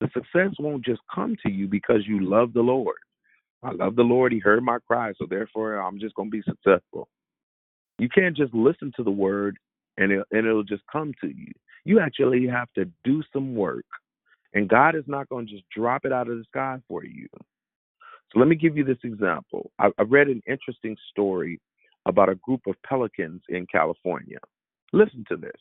[0.00, 2.98] The success won't just come to you because you love the Lord.
[3.62, 4.32] I love the Lord.
[4.32, 7.08] He heard my cry, so therefore I'm just going to be successful.
[7.98, 9.56] You can't just listen to the word
[9.96, 11.52] and, it, and it'll just come to you.
[11.84, 13.86] You actually have to do some work.
[14.54, 17.26] And God is not going to just drop it out of the sky for you.
[17.32, 19.70] So let me give you this example.
[19.78, 21.60] I, I read an interesting story
[22.06, 24.38] about a group of pelicans in California.
[24.92, 25.52] Listen to this.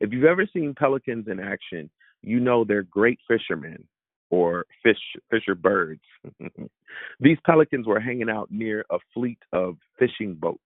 [0.00, 1.88] If you've ever seen pelicans in action,
[2.22, 3.86] you know they're great fishermen
[4.30, 4.98] or fish
[5.30, 6.02] fisher birds.
[7.20, 10.60] These pelicans were hanging out near a fleet of fishing boats.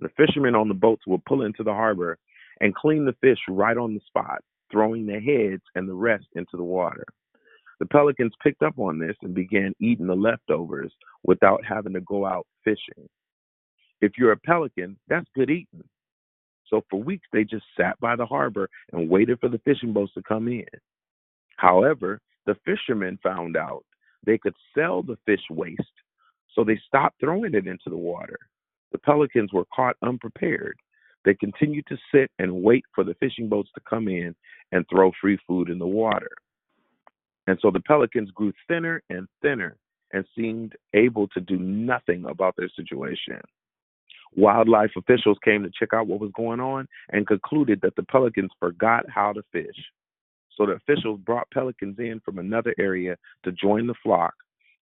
[0.00, 2.18] The fishermen on the boats would pull into the harbor
[2.60, 4.40] and clean the fish right on the spot,
[4.70, 7.04] throwing the heads and the rest into the water.
[7.80, 10.92] The pelicans picked up on this and began eating the leftovers
[11.24, 13.08] without having to go out fishing.
[14.02, 15.84] If you're a pelican, that's good eating.
[16.66, 20.12] So for weeks, they just sat by the harbor and waited for the fishing boats
[20.14, 20.64] to come in.
[21.56, 23.84] However, the fishermen found out
[24.26, 25.80] they could sell the fish waste,
[26.54, 28.38] so they stopped throwing it into the water.
[28.90, 30.76] The pelicans were caught unprepared.
[31.24, 34.34] They continued to sit and wait for the fishing boats to come in
[34.72, 36.30] and throw free food in the water.
[37.46, 39.76] And so the pelicans grew thinner and thinner
[40.12, 43.40] and seemed able to do nothing about their situation.
[44.34, 48.50] Wildlife officials came to check out what was going on and concluded that the pelicans
[48.58, 49.76] forgot how to fish.
[50.56, 54.34] So the officials brought pelicans in from another area to join the flock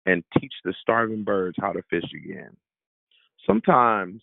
[0.06, 2.56] and teach the starving birds how to fish again.
[3.46, 4.20] Sometimes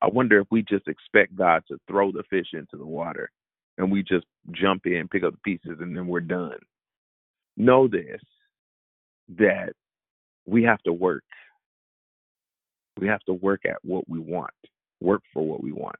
[0.00, 3.30] I wonder if we just expect God to throw the fish into the water
[3.78, 6.58] and we just jump in, pick up the pieces, and then we're done.
[7.56, 8.20] Know this
[9.36, 9.72] that
[10.46, 11.24] we have to work.
[13.00, 14.52] We have to work at what we want,
[15.00, 15.96] work for what we want.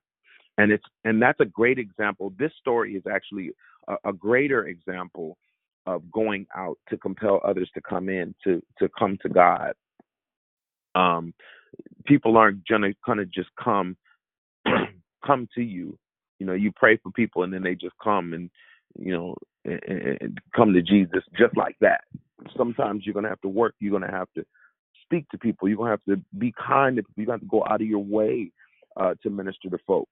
[0.58, 2.32] And it's and that's a great example.
[2.38, 3.52] This story is actually
[3.88, 5.36] a, a greater example
[5.86, 9.74] of going out to compel others to come in to to come to God.
[10.94, 11.34] Um,
[12.06, 13.96] people aren't gonna kind of just come
[15.26, 15.98] come to you
[16.38, 18.50] you know you pray for people and then they just come and
[18.98, 19.80] you know and,
[20.22, 22.02] and come to jesus just like that
[22.56, 24.44] sometimes you're to have to work you're to have to
[25.04, 25.68] speak to people.
[25.68, 27.24] You're to have to be kind to people.
[27.24, 28.50] You have to go out of your way
[28.96, 30.10] uh, to minister to folks.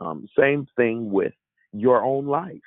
[0.00, 1.32] Um, same thing with
[1.72, 2.60] your own life.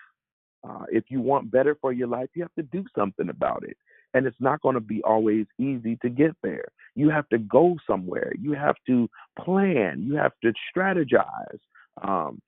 [0.68, 3.78] Uh, if you want better for your life you have to do something about it.
[4.14, 6.66] And it's not going to be always easy to get there.
[6.96, 8.34] You have to go somewhere.
[8.40, 10.04] You have to plan.
[10.06, 11.60] You have to strategize.
[12.02, 12.42] Um,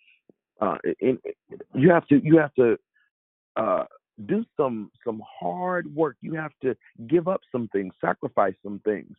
[0.60, 1.20] uh, in,
[1.74, 2.78] you have to you have to
[3.56, 3.86] uh,
[4.28, 6.18] do some some hard work.
[6.22, 6.76] You have to
[7.08, 9.16] give up some things, sacrifice some things.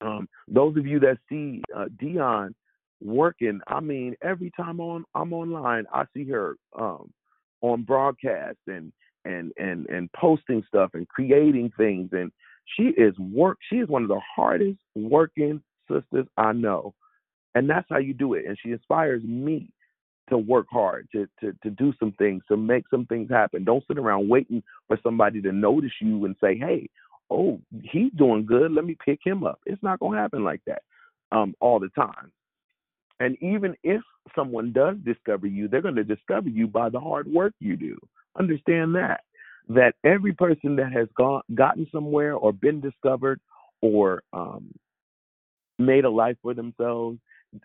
[0.00, 2.54] Um, those of you that see uh, Dion
[3.02, 7.12] working, I mean, every time on I'm online, I see her um,
[7.62, 8.92] on broadcast and
[9.24, 12.30] and and and posting stuff and creating things, and
[12.76, 13.58] she is work.
[13.70, 16.94] She is one of the hardest working sisters I know,
[17.54, 18.44] and that's how you do it.
[18.46, 19.70] And she inspires me
[20.28, 23.64] to work hard, to, to, to do some things, to make some things happen.
[23.64, 26.88] Don't sit around waiting for somebody to notice you and say, hey,
[27.30, 28.72] oh, he's doing good.
[28.72, 29.60] Let me pick him up.
[29.66, 30.82] It's not going to happen like that
[31.32, 32.32] um, all the time.
[33.20, 34.02] And even if
[34.34, 37.98] someone does discover you, they're going to discover you by the hard work you do.
[38.38, 39.20] Understand that.
[39.68, 43.40] That every person that has gone gotten somewhere or been discovered
[43.80, 44.72] or um,
[45.78, 47.18] made a life for themselves,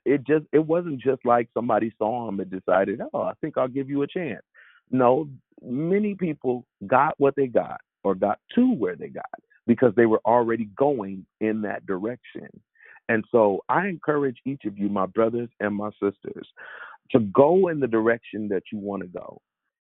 [0.05, 3.67] it just it wasn't just like somebody saw him and decided, oh, I think I'll
[3.67, 4.43] give you a chance.
[4.91, 5.29] No,
[5.61, 9.25] many people got what they got or got to where they got
[9.67, 12.49] because they were already going in that direction.
[13.09, 16.47] And so I encourage each of you, my brothers and my sisters,
[17.11, 19.41] to go in the direction that you want to go.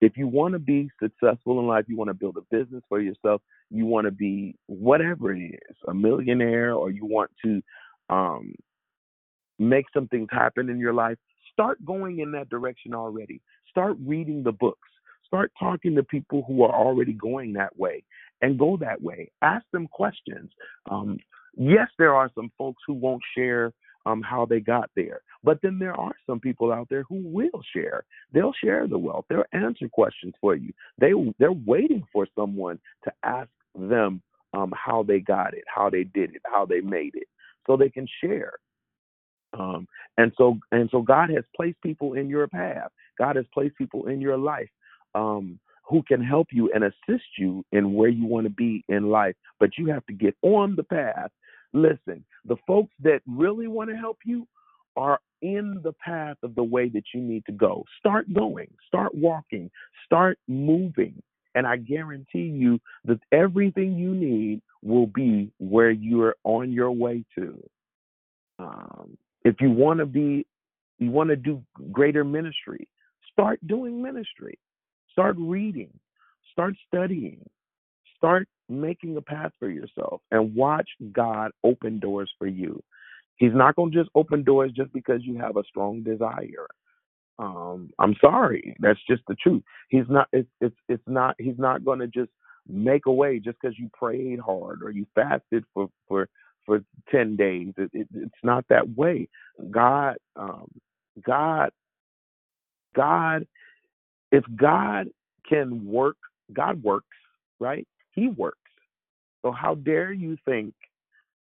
[0.00, 3.00] If you want to be successful in life, you want to build a business for
[3.00, 7.60] yourself, you want to be whatever it is, a millionaire, or you want to
[8.08, 8.54] um,
[9.60, 11.18] make some things happen in your life,
[11.52, 13.40] start going in that direction already.
[13.70, 14.88] Start reading the books.
[15.26, 18.02] Start talking to people who are already going that way
[18.42, 19.30] and go that way.
[19.42, 20.50] Ask them questions.
[20.90, 21.18] Um,
[21.56, 23.72] yes, there are some folks who won't share
[24.06, 27.60] um, how they got there, but then there are some people out there who will
[27.74, 28.04] share.
[28.32, 29.26] They'll share the wealth.
[29.28, 30.72] They'll answer questions for you.
[30.98, 34.22] They they're waiting for someone to ask them
[34.54, 37.28] um, how they got it, how they did it, how they made it,
[37.66, 38.54] so they can share.
[39.58, 42.90] Um, and so and so God has placed people in your path.
[43.18, 44.68] God has placed people in your life
[45.14, 49.08] um, who can help you and assist you in where you want to be in
[49.10, 49.34] life.
[49.58, 51.30] But you have to get on the path.
[51.72, 54.46] Listen, the folks that really want to help you
[54.96, 57.84] are in the path of the way that you need to go.
[57.98, 59.70] Start going, start walking,
[60.04, 61.22] start moving.
[61.54, 67.24] And I guarantee you that everything you need will be where you're on your way
[67.36, 67.68] to.
[68.58, 70.46] Um, if you want to be,
[70.98, 71.62] you want to do
[71.92, 72.88] greater ministry,
[73.32, 74.58] start doing ministry.
[75.12, 75.90] Start reading,
[76.52, 77.44] start studying,
[78.16, 82.80] start making a path for yourself, and watch God open doors for you.
[83.36, 86.68] He's not going to just open doors just because you have a strong desire.
[87.38, 89.62] Um, I'm sorry, that's just the truth.
[89.88, 90.28] He's not.
[90.32, 91.34] It's it's it's not.
[91.38, 92.30] He's not going to just
[92.68, 96.28] make a way just because you prayed hard or you fasted for for
[96.66, 97.72] for ten days.
[97.76, 99.28] It, it, it's not that way.
[99.70, 100.68] God, um,
[101.24, 101.70] God,
[102.94, 103.46] God
[104.32, 105.08] if God
[105.48, 106.16] can work,
[106.52, 107.06] God works,
[107.58, 107.86] right?
[108.12, 108.58] He works.
[109.42, 110.74] So how dare you think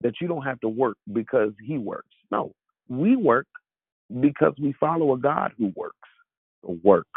[0.02, 2.08] that you don't have to work because he works?
[2.32, 2.54] No,
[2.90, 3.48] we work
[4.20, 5.96] because we follow a God who works.
[6.64, 7.08] Work.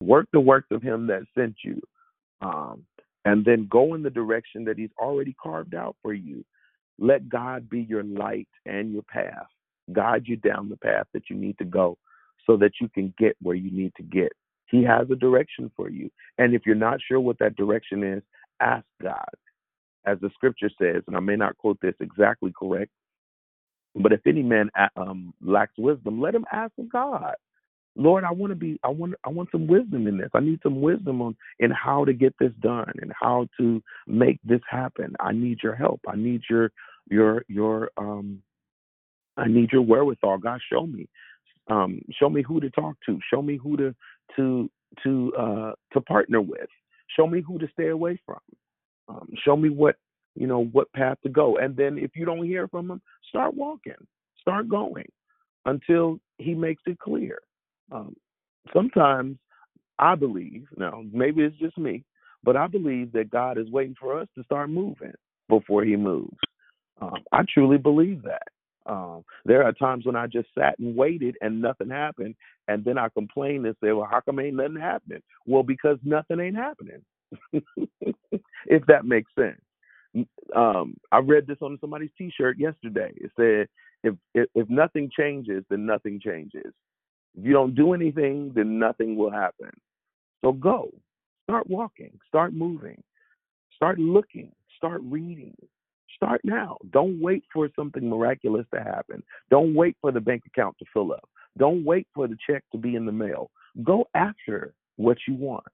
[0.00, 1.80] Work the works of him that sent you.
[2.40, 2.84] Um,
[3.24, 6.44] and then go in the direction that he's already carved out for you.
[6.98, 9.46] Let God be your light and your path.
[9.92, 11.98] Guide you down the path that you need to go
[12.46, 14.32] so that you can get where you need to get.
[14.66, 16.10] He has a direction for you.
[16.38, 18.22] And if you're not sure what that direction is,
[18.60, 19.24] ask God.
[20.06, 22.90] As the scripture says, and I may not quote this exactly correct,
[23.94, 27.34] but if any man um, lacks wisdom, let him ask of God.
[27.96, 30.30] Lord, I want to be, I want, I want some wisdom in this.
[30.34, 34.40] I need some wisdom on in how to get this done and how to make
[34.44, 35.14] this happen.
[35.20, 36.00] I need your help.
[36.08, 36.72] I need your,
[37.08, 38.42] your, your, um,
[39.36, 40.38] I need your wherewithal.
[40.38, 41.08] God, show me
[41.68, 43.94] um, show me who to talk to show me who to
[44.36, 44.70] to
[45.02, 46.68] to uh, to partner with
[47.16, 48.40] show me who to stay away from
[49.08, 49.96] um, show me what
[50.34, 53.54] you know what path to go and then if you don't hear from him start
[53.54, 53.94] walking
[54.40, 55.08] start going
[55.64, 57.38] until he makes it clear
[57.92, 58.14] um,
[58.72, 59.36] sometimes
[59.98, 62.04] i believe now maybe it's just me
[62.42, 65.12] but i believe that god is waiting for us to start moving
[65.48, 66.36] before he moves
[67.00, 68.42] um, i truly believe that
[68.86, 72.34] um, there are times when I just sat and waited and nothing happened,
[72.68, 76.40] and then I complained and said, "Well, how come ain't nothing happening?" Well, because nothing
[76.40, 77.02] ain't happening.
[78.66, 79.60] if that makes sense.
[80.54, 83.12] Um, I read this on somebody's T-shirt yesterday.
[83.16, 83.68] It said,
[84.02, 86.72] "If, if if nothing changes, then nothing changes.
[87.36, 89.70] If you don't do anything, then nothing will happen.
[90.44, 90.90] So go,
[91.44, 93.02] start walking, start moving,
[93.76, 95.56] start looking, start reading,
[96.16, 96.78] Start now.
[96.90, 99.22] Don't wait for something miraculous to happen.
[99.50, 101.28] Don't wait for the bank account to fill up.
[101.58, 103.50] Don't wait for the check to be in the mail.
[103.82, 105.64] Go after what you want.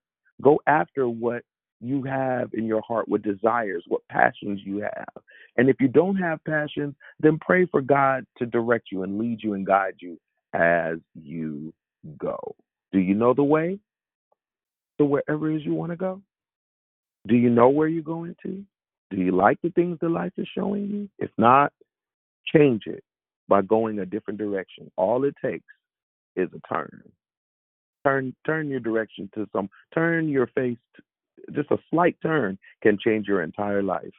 [0.43, 1.43] Go after what
[1.81, 5.23] you have in your heart, what desires, what passions you have.
[5.57, 9.43] And if you don't have passions, then pray for God to direct you and lead
[9.43, 10.19] you and guide you
[10.53, 11.73] as you
[12.19, 12.55] go.
[12.93, 13.79] Do you know the way
[14.99, 16.21] to wherever it is you want to go?
[17.27, 18.65] Do you know where you're going to?
[19.11, 21.09] Do you like the things that life is showing you?
[21.19, 21.73] If not,
[22.47, 23.03] change it
[23.49, 24.91] by going a different direction.
[24.97, 25.65] All it takes
[26.37, 27.03] is a turn.
[28.05, 30.79] Turn turn your direction to some turn your face
[31.55, 34.15] just a slight turn can change your entire life.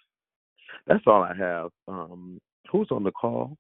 [0.88, 1.69] That's all I have.
[1.88, 2.39] Um,
[2.71, 3.57] who's on the call?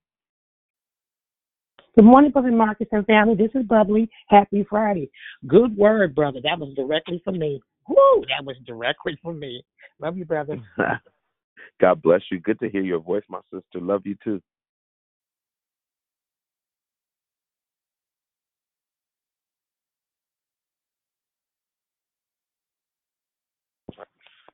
[1.95, 3.35] Good morning, Brother Marcus and family.
[3.35, 4.09] This is Bubbly.
[4.29, 5.11] Happy Friday.
[5.45, 6.39] Good word, brother.
[6.41, 7.59] That was directly for me.
[7.89, 9.61] Woo, that was directly for me.
[9.99, 10.57] Love you, brother.
[11.81, 12.39] God bless you.
[12.39, 13.81] Good to hear your voice, my sister.
[13.81, 14.41] Love you too.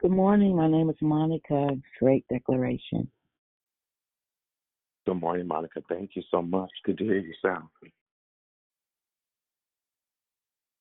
[0.02, 0.56] Good morning.
[0.56, 1.70] My name is Monica.
[2.00, 3.08] Great declaration.
[5.08, 5.82] Good morning, Monica.
[5.88, 6.70] Thank you so much.
[6.84, 7.70] Good to hear you sound.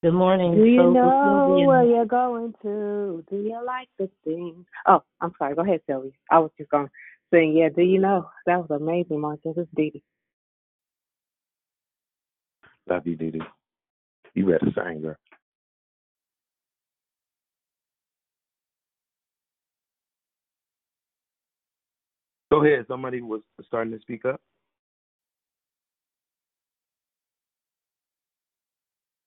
[0.02, 0.56] Good morning.
[0.56, 3.24] Do you Soulful know where you're going to?
[3.30, 4.66] Do you like the thing?
[4.88, 5.54] Oh, I'm sorry.
[5.54, 6.10] Go ahead, Sylvia.
[6.28, 6.92] I was just going to
[7.32, 7.56] sing.
[7.56, 8.28] Yeah, do you know?
[8.46, 9.54] That was amazing, Marcus.
[9.56, 10.02] It's Dee Dee.
[12.90, 13.40] Love you, Didi.
[14.34, 15.16] You better sing, girl.
[22.50, 22.84] Go ahead.
[22.88, 24.40] Somebody was starting to speak up.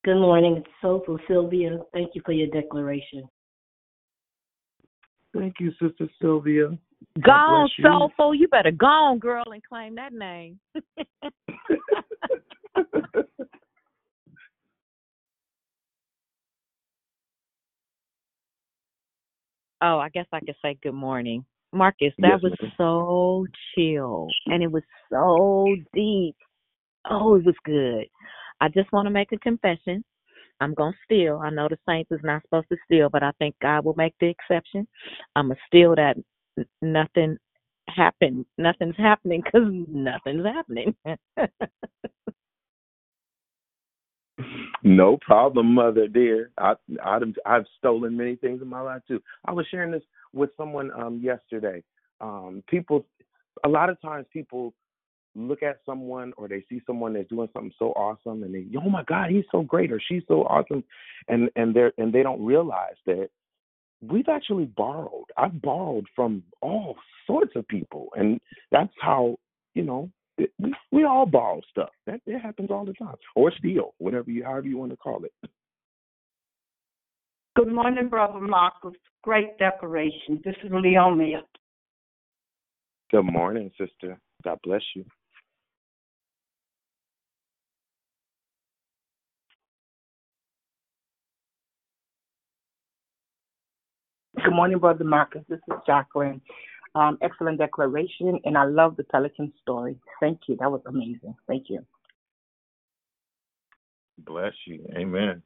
[0.06, 0.56] Good morning.
[0.58, 1.78] It's Soulful Sylvia.
[1.94, 3.28] Thank you for your declaration.
[5.38, 6.70] Thank you, Sister Sylvia.
[6.70, 7.84] God Go on, bless you.
[7.86, 8.34] soulful.
[8.34, 10.60] You better go on, girl, and claim that name.
[19.82, 21.44] oh, I guess I could say good morning.
[21.74, 22.72] Marcus, that Yes, was ma'am.
[22.78, 23.46] so
[23.76, 26.36] chill and it was so deep.
[27.10, 28.06] Oh, it was good.
[28.62, 30.04] I just want to make a confession.
[30.60, 31.40] I'm going to steal.
[31.44, 34.14] I know the saints is not supposed to steal, but I think God will make
[34.20, 34.88] the exception.
[35.36, 36.18] I'm going to steal that
[36.82, 37.38] nothing
[37.88, 38.46] happened.
[38.58, 40.96] Nothing's happening because nothing's happening.
[44.84, 46.52] No problem, mother dear.
[46.58, 46.74] I,
[47.04, 49.22] I've I've stolen many things in my life too.
[49.46, 51.84] I was sharing this with someone um yesterday.
[52.22, 53.06] Um, people,
[53.66, 54.74] a lot of times people
[55.36, 58.90] look at someone or they see someone that's doing something so awesome and they, oh
[58.90, 60.84] my God, he's so great or she's so awesome,
[61.28, 63.30] and and they and they don't realize that
[64.02, 65.26] we've actually borrowed.
[65.38, 66.96] I've borrowed from all
[67.28, 68.40] sorts of people, and
[68.72, 69.38] that's how
[69.74, 70.10] you know
[70.40, 71.90] it, we, we all borrow stuff.
[72.08, 75.24] That it happens all the time, or steal, whatever you however you want to call
[75.24, 75.34] it.
[77.56, 78.94] Good morning, Brother Marcus.
[79.22, 80.42] Great decoration.
[80.46, 81.42] This is Leonia.
[83.12, 84.18] Good morning, sister.
[84.44, 85.04] God bless you.
[94.44, 95.42] Good morning, Brother Marcus.
[95.50, 96.40] This is Jacqueline.
[96.96, 99.98] Um, excellent declaration, and I love the Pelican story.
[100.20, 100.58] Thank you.
[100.60, 101.36] That was amazing.
[101.48, 101.86] Thank you.
[104.26, 104.86] Bless you.
[104.98, 105.42] Amen.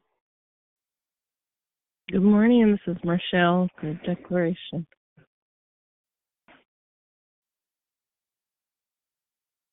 [2.11, 3.69] Good morning, this is Marshall.
[3.79, 4.85] Good declaration.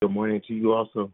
[0.01, 1.11] Good morning to you also.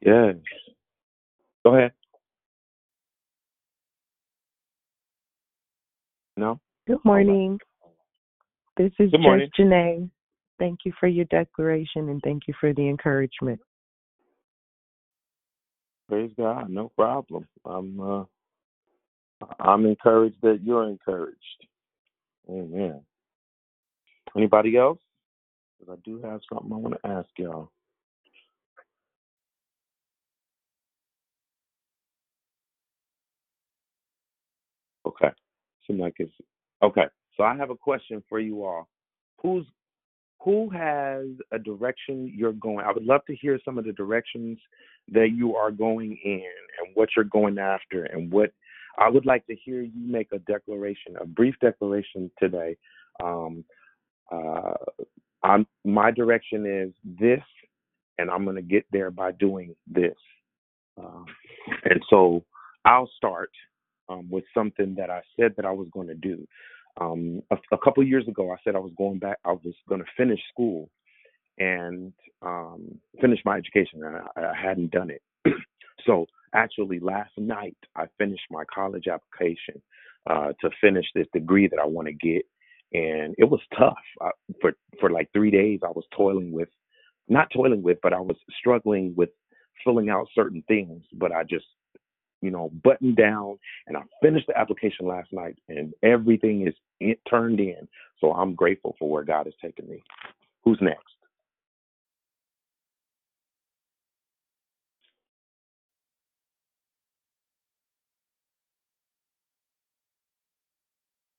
[0.00, 0.36] Yes.
[1.64, 1.92] Go ahead.
[6.36, 6.60] No?
[6.86, 7.58] Good morning.
[8.76, 9.48] This is Good morning.
[9.56, 10.10] Just Janae.
[10.58, 13.60] Thank you for your declaration and thank you for the encouragement.
[16.08, 16.70] Praise God.
[16.70, 17.46] No problem.
[17.64, 18.24] I'm uh
[19.58, 21.38] I'm encouraged that you're encouraged.
[22.48, 23.00] Amen.
[24.36, 24.98] Anybody else?
[25.78, 27.70] 'Cause I do have something I want to ask y'all.
[35.04, 35.30] Okay.
[35.86, 36.32] Seems like it's
[36.82, 37.06] okay.
[37.36, 38.88] So I have a question for you all.
[39.42, 39.66] Who's
[40.40, 42.84] who has a direction you're going?
[42.84, 44.58] I would love to hear some of the directions
[45.12, 46.42] that you are going in
[46.80, 48.52] and what you're going after and what
[48.98, 52.76] I would like to hear you make a declaration, a brief declaration today.
[53.22, 53.64] Um,
[54.30, 54.74] uh,
[55.42, 57.42] I'm my direction is this,
[58.18, 60.14] and I'm going to get there by doing this.
[60.98, 61.26] Um,
[61.84, 62.44] and so
[62.84, 63.50] I'll start
[64.08, 66.46] um, with something that I said that I was going to do.
[67.00, 69.38] Um, a, a couple years ago, I said I was going back.
[69.44, 70.90] I was going to finish school
[71.58, 75.22] and um, finish my education, and I, I hadn't done it.
[76.06, 79.80] so actually, last night I finished my college application
[80.28, 82.42] uh, to finish this degree that I want to get,
[82.92, 83.94] and it was tough.
[84.20, 84.30] I,
[84.60, 86.68] for for like three days, I was toiling with,
[87.28, 89.30] not toiling with, but I was struggling with
[89.84, 91.02] filling out certain things.
[91.14, 91.66] But I just
[92.42, 97.14] you know, buttoned down, and I finished the application last night, and everything is in,
[97.30, 97.88] turned in.
[98.20, 100.02] So I'm grateful for where God has taken me.
[100.64, 101.04] Who's next?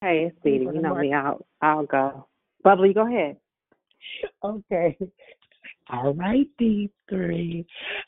[0.01, 0.65] Hey, it's Speedy.
[0.65, 1.13] You know me.
[1.13, 2.27] I'll I'll go.
[2.63, 3.37] Bubbly, go ahead.
[4.43, 4.97] Okay.
[5.89, 7.65] All right, D three.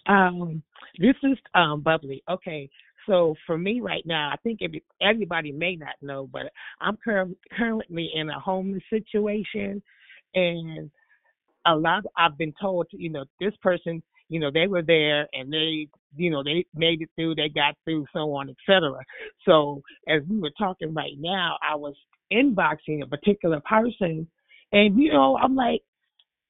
[0.08, 0.62] Um,
[1.00, 2.22] this is um bubbly.
[2.30, 2.70] Okay,
[3.08, 6.44] so for me right now, I think every, everybody may not know, but
[6.82, 9.82] I'm cur- currently in a homeless situation,
[10.34, 10.92] and
[11.66, 12.04] a lot.
[12.18, 16.30] I've been told, you know, this person, you know, they were there and they, you
[16.30, 18.94] know, they made it through, they got through, so on, etc.
[19.46, 21.96] So as we were talking right now, I was
[22.32, 24.28] inboxing a particular person,
[24.72, 25.82] and you know, I'm like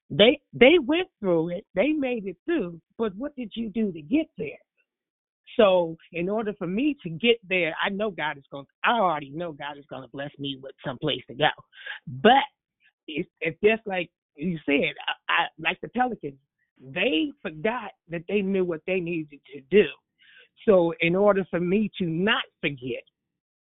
[0.09, 4.01] they they went through it, they made it through, but what did you do to
[4.01, 4.64] get there?
[5.57, 8.65] So in order for me to get there, I know God is going.
[8.83, 11.49] I already know God is going to bless me with some place to go.
[12.07, 12.43] But
[13.07, 14.93] it's, it's just like you said,
[15.29, 16.35] I, I like the Pelicans.
[16.81, 19.85] They forgot that they knew what they needed to do.
[20.67, 23.03] So in order for me to not forget,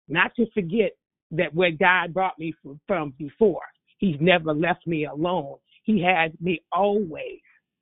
[0.07, 0.91] not to forget
[1.31, 3.61] that where God brought me from, from before,
[3.99, 5.55] He's never left me alone.
[5.83, 7.39] He has me always,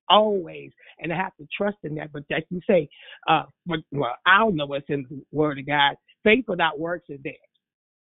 [0.10, 2.12] always, and I have to trust in that.
[2.12, 2.90] But like you say,
[3.28, 3.44] uh,
[3.92, 5.96] well, I don't know what's in the Word of God.
[6.24, 7.34] Faith without works is dead.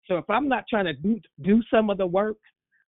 [0.07, 2.37] So if I'm not trying to do do some of the work,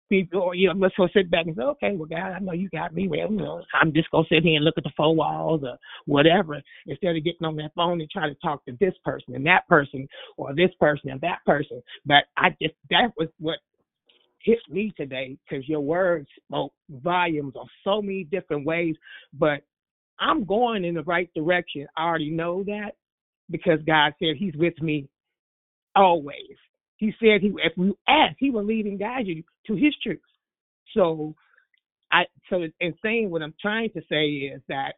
[0.09, 2.53] people, or, you know, let's go sit back and say, okay, well, God, I know
[2.53, 3.09] you got me.
[3.09, 5.77] Well, you know, I'm just gonna sit here and look at the four walls or
[6.05, 9.47] whatever, instead of getting on that phone and trying to talk to this person and
[9.47, 11.83] that person or this person and that person.
[12.05, 13.59] But I just that was what
[14.47, 18.95] hit me today because your words spoke volumes on so many different ways.
[19.35, 19.63] But
[20.21, 21.87] I'm going in the right direction.
[21.97, 22.93] I already know that
[23.51, 25.09] because God said He's with me
[25.95, 26.57] always.
[26.97, 30.21] He said He, if we ask, He will lead and guide you to His truth.
[30.95, 31.35] So,
[32.13, 34.95] I so in saying what I'm trying to say is that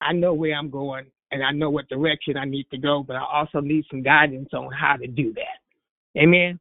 [0.00, 3.14] I know where I'm going and I know what direction I need to go, but
[3.14, 6.20] I also need some guidance on how to do that.
[6.20, 6.58] Amen.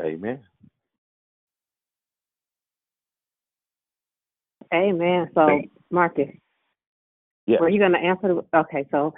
[0.00, 0.40] Amen.
[4.72, 5.28] Amen.
[5.34, 5.60] So,
[5.90, 6.28] Marcus,
[7.46, 7.60] Yeah.
[7.60, 8.28] were you going to answer?
[8.28, 9.14] The, okay, so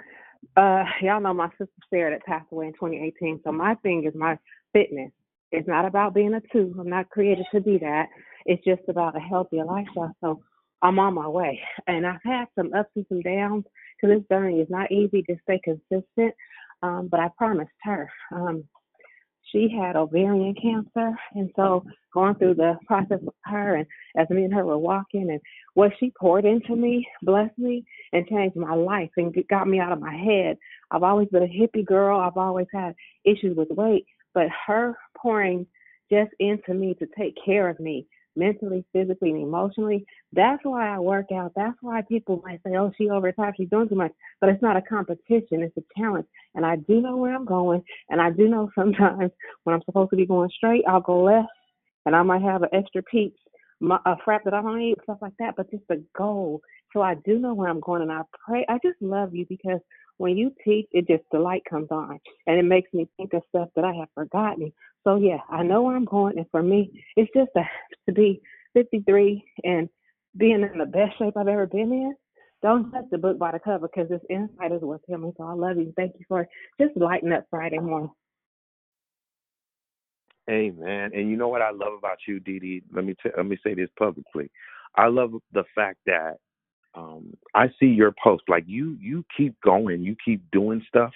[0.57, 3.41] uh, y'all know my sister Sarah that passed away in 2018.
[3.43, 4.37] So my thing is my
[4.73, 5.11] fitness.
[5.51, 6.75] It's not about being a two.
[6.79, 8.07] I'm not created to be that.
[8.45, 10.15] It's just about a healthier lifestyle.
[10.21, 10.41] So
[10.81, 13.65] I'm on my way, and I've had some ups and some downs.
[14.01, 16.33] Because this journey is not easy to stay consistent.
[16.83, 18.09] Um, but I promised her.
[18.31, 18.65] Um,
[19.55, 21.83] she had ovarian cancer and so
[22.13, 23.85] going through the process with her and
[24.17, 25.39] as me and her were walking and
[25.75, 29.91] what she poured into me blessed me and changed my life and got me out
[29.91, 30.57] of my head.
[30.91, 32.19] I've always been a hippie girl.
[32.19, 32.93] I've always had
[33.23, 35.65] issues with weight but her pouring
[36.11, 40.05] just into me to take care of me mentally, physically, and emotionally.
[40.33, 41.53] That's why I work out.
[41.55, 44.11] That's why people might say, oh, she overtired, she's doing too much.
[44.41, 46.27] But it's not a competition, it's a challenge.
[46.53, 47.83] And I do know where I'm going.
[48.09, 49.31] And I do know sometimes
[49.63, 51.49] when I'm supposed to be going straight, I'll go left
[52.05, 53.01] and I might have an extra
[53.81, 55.55] my, a frap that I don't eat, stuff like that.
[55.57, 56.61] But just the goal.
[56.93, 58.01] So I do know where I'm going.
[58.01, 59.79] And I pray, I just love you because
[60.17, 63.43] when you teach, it just the light comes on and it makes me think of
[63.49, 64.71] stuff that I have forgotten.
[65.05, 67.61] So yeah, I know where I'm going, and for me, it's just a,
[68.07, 68.41] to be
[68.73, 69.87] 53 and
[70.35, 72.15] being in the best shape I've ever been in.
[72.61, 75.33] Don't judge the book by the cover because this insight is worth telling.
[75.37, 75.93] So I love you.
[75.95, 76.47] Thank you for
[76.81, 78.09] just lighting up Friday morning.
[80.49, 81.11] Amen.
[81.13, 82.83] And you know what I love about you, Dee Dee?
[82.93, 84.49] Let me t- let me say this publicly.
[84.95, 86.37] I love the fact that
[86.95, 88.43] um, I see your post.
[88.47, 90.01] Like you, you keep going.
[90.01, 91.13] You keep doing stuff,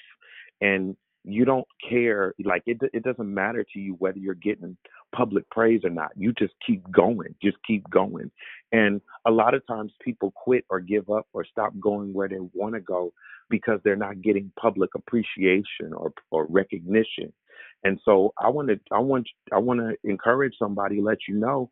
[0.61, 2.33] and you don't care.
[2.43, 4.77] Like it, it doesn't matter to you whether you're getting
[5.15, 6.11] public praise or not.
[6.15, 7.35] You just keep going.
[7.43, 8.31] Just keep going.
[8.71, 12.39] And a lot of times people quit or give up or stop going where they
[12.53, 13.13] want to go
[13.49, 17.33] because they're not getting public appreciation or or recognition.
[17.83, 21.69] And so I want to I want I want to encourage somebody, let you know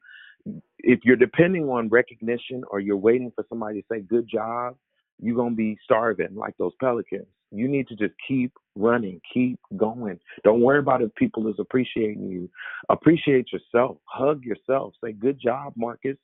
[0.80, 4.76] if you're depending on recognition or you're waiting for somebody to say good job,
[5.20, 7.28] you're going to be starving like those pelicans.
[7.52, 10.20] You need to just keep running, keep going.
[10.44, 12.50] Don't worry about if people is appreciating you.
[12.90, 13.98] Appreciate yourself.
[14.06, 14.94] Hug yourself.
[15.04, 16.18] Say good job, Marcus.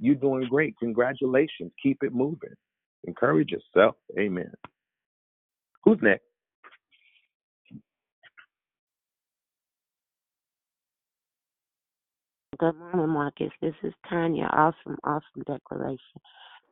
[0.00, 0.76] You're doing great.
[0.78, 1.72] Congratulations.
[1.82, 2.54] Keep it moving.
[3.06, 3.96] Encourage yourself.
[4.18, 4.50] Amen.
[5.84, 6.24] Who's next?
[12.58, 13.50] Good morning, Marcus.
[13.60, 14.44] This is Tanya.
[14.44, 15.98] Awesome, awesome declaration.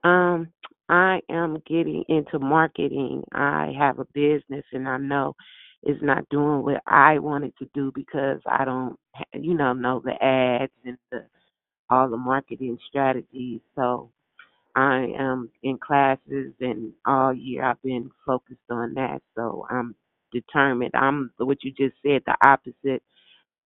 [0.04, 0.48] Um,
[0.88, 3.24] I am getting into marketing.
[3.32, 5.36] I have a business and I know
[5.84, 8.96] it's not doing what I wanted to do because I don't,
[9.34, 11.26] you know, know the ads and the
[11.90, 13.60] all the marketing strategies.
[13.76, 14.10] So
[14.76, 19.22] I am in classes and all year I've been focused on that.
[19.36, 19.96] So I'm
[20.32, 20.92] determined.
[20.94, 23.02] I'm what you just said, the opposite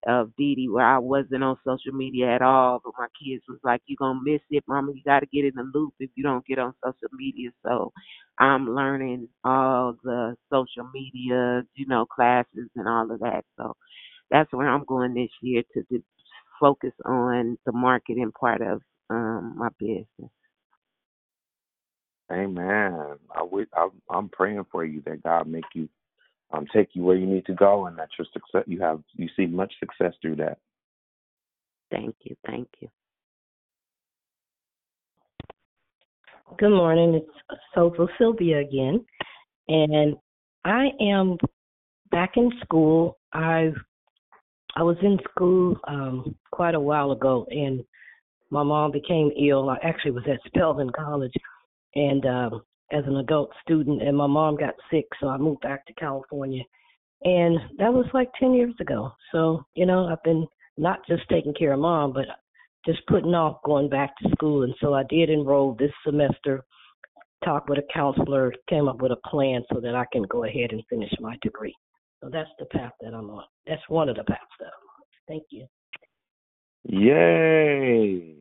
[0.07, 3.83] of Dee, where I wasn't on social media at all, but my kids was like,
[3.87, 4.93] "You gonna miss it, Mama.
[4.95, 7.93] You got to get in the loop if you don't get on social media." So
[8.39, 13.45] I'm learning all the social media, you know, classes and all of that.
[13.59, 13.75] So
[14.31, 16.03] that's where I'm going this year to, to
[16.61, 20.31] focus on the marketing part of um my business.
[22.33, 23.17] Amen.
[23.35, 25.89] I would, I, I'm praying for you that God make you
[26.53, 29.29] um, take you where you need to go, and that your success you have you
[29.37, 30.59] see much success through that.
[31.91, 32.89] Thank you, thank you.
[36.59, 37.15] Good morning.
[37.15, 39.05] It's Soulful Sylvia again,
[39.69, 40.17] and
[40.65, 41.37] I am
[42.11, 43.19] back in school.
[43.33, 43.73] I
[44.77, 47.85] I was in school um, quite a while ago, and
[48.51, 49.69] my mom became ill.
[49.69, 51.35] I actually was at Spelman College,
[51.95, 55.87] and um, as an adult student, and my mom got sick, so I moved back
[55.87, 56.62] to California,
[57.22, 59.12] and that was like ten years ago.
[59.32, 62.26] So you know, I've been not just taking care of mom, but
[62.84, 66.64] just putting off going back to school, and so I did enroll this semester.
[67.45, 70.70] Talked with a counselor, came up with a plan so that I can go ahead
[70.72, 71.74] and finish my degree.
[72.22, 73.45] So that's the path that I'm on.
[73.66, 75.05] That's one of the paths that I'm on.
[75.28, 75.66] Thank you.
[76.84, 78.37] Yay!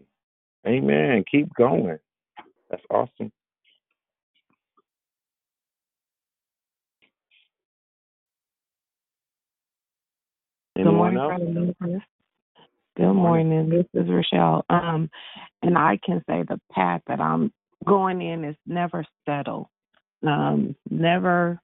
[0.66, 1.24] Amen.
[1.30, 1.98] Keep going.
[2.70, 3.32] That's awesome.
[10.76, 11.76] Good Anyone morning, else?
[11.80, 12.06] Brother.
[12.98, 13.70] Good morning.
[13.70, 14.66] This is Rochelle.
[14.70, 15.10] Um,
[15.62, 17.52] and I can say the path that I'm
[17.86, 19.70] going in is never settle.
[20.26, 21.62] Um, never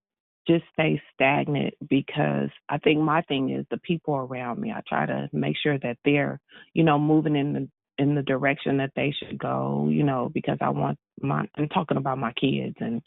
[0.48, 4.72] just stay stagnant because I think my thing is the people around me.
[4.72, 6.40] I try to make sure that they're,
[6.74, 10.58] you know, moving in the in the direction that they should go, you know, because
[10.62, 13.02] I want my I'm talking about my kids and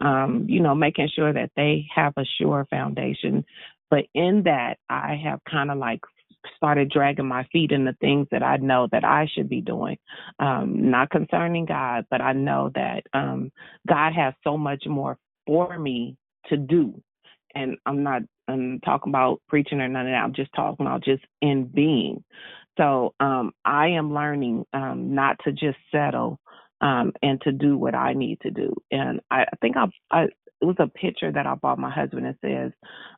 [0.00, 3.44] um, you know, making sure that they have a sure foundation.
[3.90, 6.00] But in that I have kind of like
[6.56, 9.98] started dragging my feet in the things that I know that I should be doing.
[10.38, 13.50] Um, not concerning God, but I know that um
[13.88, 16.16] God has so much more for me
[16.46, 17.00] to do.
[17.54, 20.22] And I'm not I'm talking about preaching or none of that.
[20.22, 22.22] I'm just talking about just in being.
[22.78, 26.38] So um I am learning um not to just settle
[26.80, 28.74] um and to do what I need to do.
[28.90, 30.26] And I, I think I I
[30.60, 32.72] it was a picture that I bought my husband that says,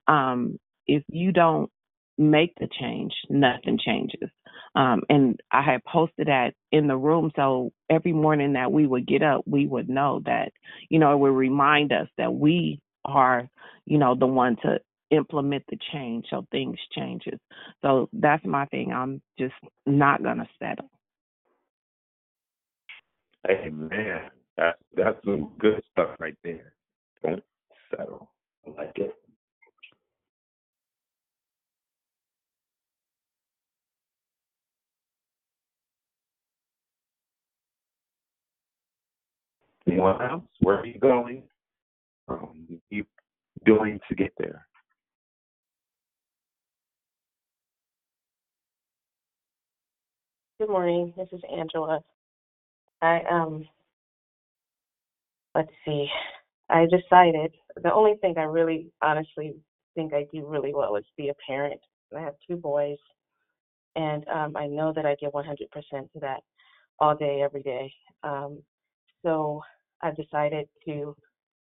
[0.09, 1.71] um, if you don't
[2.19, 4.31] make the change, nothing changes.
[4.75, 9.07] Um, and I had posted that in the room so every morning that we would
[9.07, 10.53] get up, we would know that,
[10.91, 13.49] you know, it would remind us that we are,
[13.87, 14.79] you know, the one to
[15.11, 17.39] implement the change so things changes.
[17.83, 18.93] So that's my thing.
[18.93, 19.55] I'm just
[19.87, 20.91] not gonna settle.
[23.51, 24.31] Amen.
[24.57, 26.75] That's that's some good stuff right there.
[27.23, 27.43] Don't
[27.91, 28.31] settle.
[28.67, 29.15] I like it.
[39.87, 40.45] Anyone else?
[40.61, 41.43] Where are you going?
[42.29, 43.05] Um, you
[43.65, 44.67] doing to get there?
[50.61, 51.15] Good morning.
[51.17, 52.01] This is Angela.
[53.01, 53.67] I um
[55.55, 56.09] let's see.
[56.71, 59.55] I decided the only thing I really honestly
[59.95, 61.81] think I do really well is be a parent.
[62.17, 62.99] I have two boys
[63.97, 66.41] and um I know that I give 100% to that
[67.01, 67.93] all day every day.
[68.23, 68.63] Um
[69.25, 69.63] so
[70.03, 71.17] I've decided to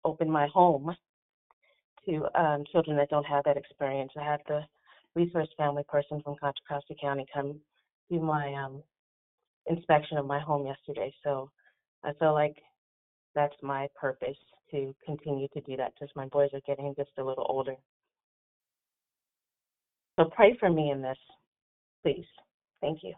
[0.05, 0.95] open my home
[2.07, 4.11] to um children that don't have that experience.
[4.19, 4.61] I had the
[5.15, 7.59] resource family person from Contra Costa County come
[8.09, 8.81] do my um
[9.67, 11.13] inspection of my home yesterday.
[11.23, 11.51] So
[12.03, 12.55] I feel like
[13.35, 14.37] that's my purpose
[14.71, 17.75] to continue to do that because my boys are getting just a little older.
[20.19, 21.17] So pray for me in this,
[22.03, 22.25] please.
[22.81, 23.13] Thank you.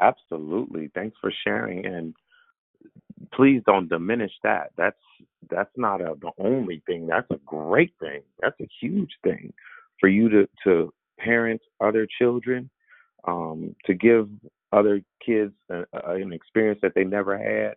[0.00, 0.90] Absolutely.
[0.94, 2.14] Thanks for sharing and
[3.32, 4.70] please don't diminish that.
[4.76, 4.96] That's
[5.50, 7.06] that's not a, the only thing.
[7.06, 8.22] That's a great thing.
[8.40, 9.52] That's a huge thing
[10.00, 12.70] for you to to parent other children,
[13.26, 14.28] um, to give
[14.72, 17.74] other kids a, a, an experience that they never had.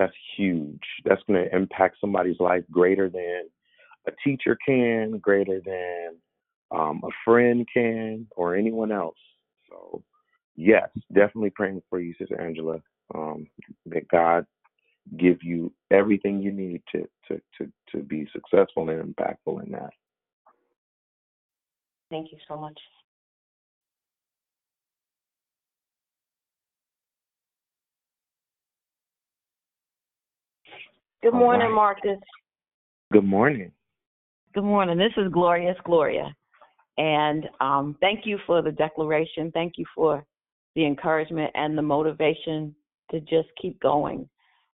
[0.00, 0.80] That's huge.
[1.04, 3.50] That's going to impact somebody's life greater than
[4.06, 6.16] a teacher can, greater than
[6.70, 9.18] um, a friend can, or anyone else.
[9.68, 10.02] So,
[10.56, 12.80] yes, definitely praying for you, Sister Angela.
[13.14, 13.46] Um,
[13.86, 14.46] that God
[15.18, 19.90] give you everything you need to to to to be successful and impactful in that.
[22.10, 22.78] Thank you so much.
[31.22, 31.74] Good morning, right.
[31.74, 32.18] Marcus.
[33.12, 33.72] Good morning.
[34.54, 34.96] Good morning.
[34.96, 36.34] This is Glorious Gloria.
[36.96, 39.50] And um, thank you for the declaration.
[39.52, 40.24] Thank you for
[40.74, 42.74] the encouragement and the motivation
[43.10, 44.26] to just keep going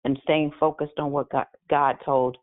[0.03, 2.37] and staying focused on what God, God told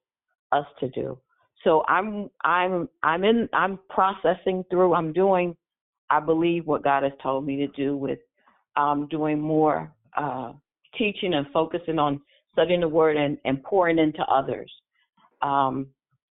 [0.53, 1.19] us to do.
[1.65, 4.95] So I'm I'm I'm in I'm processing through.
[4.95, 5.57] I'm doing
[6.09, 8.21] I believe what God has told me to do with
[8.77, 10.53] um, doing more uh,
[10.97, 12.21] teaching and focusing on
[12.59, 14.73] studying the Word and, and pouring into others.
[15.43, 15.87] Um,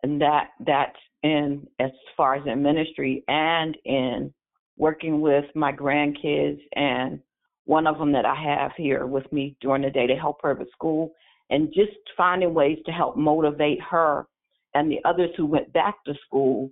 [0.04, 4.32] and that that's in as far as in ministry and in
[4.76, 7.20] working with my grandkids and
[7.64, 10.54] one of them that I have here with me during the day to help her
[10.54, 11.12] with school
[11.50, 14.26] and just finding ways to help motivate her
[14.74, 16.70] and the others who went back to school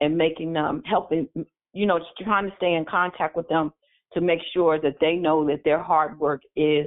[0.00, 1.28] and making them helping
[1.72, 3.72] you know trying to stay in contact with them
[4.14, 6.86] to make sure that they know that their hard work is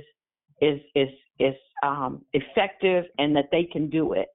[0.62, 1.10] is is
[1.40, 4.30] is um effective and that they can do it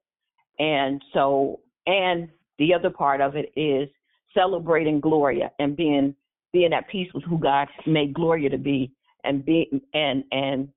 [0.61, 2.29] and so, and
[2.59, 3.89] the other part of it is
[4.33, 6.15] celebrating Gloria and being
[6.53, 8.91] being at peace with who God made Gloria to be,
[9.23, 10.69] and being and and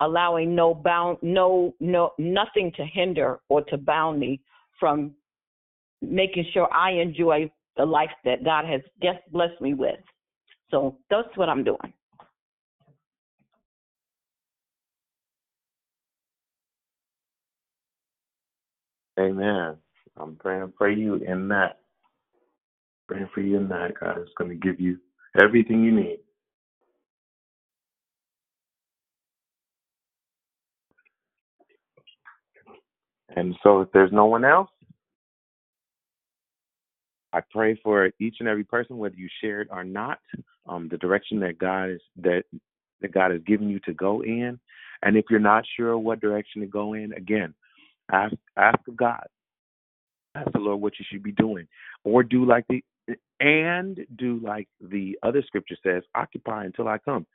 [0.00, 4.40] allowing no bound, no no nothing to hinder or to bound me
[4.80, 5.12] from
[6.02, 10.00] making sure I enjoy the life that God has just blessed me with.
[10.72, 11.92] So that's what I'm doing.
[19.18, 19.76] Amen.
[20.16, 21.80] I'm praying for you in that.
[23.08, 23.92] Praying for you in that.
[24.00, 24.98] God is going to give you
[25.40, 26.20] everything you need.
[33.36, 34.70] And so, if there's no one else,
[37.32, 40.18] I pray for each and every person, whether you share it or not,
[40.66, 42.44] um, the direction that God is that
[43.02, 44.58] that God has given you to go in.
[45.02, 47.54] And if you're not sure what direction to go in, again,
[48.12, 49.26] ask ask of God.
[50.34, 51.66] Ask the Lord what you should be doing,
[52.04, 52.82] or do like the
[53.40, 57.26] and do like the other scripture says, occupy until I come.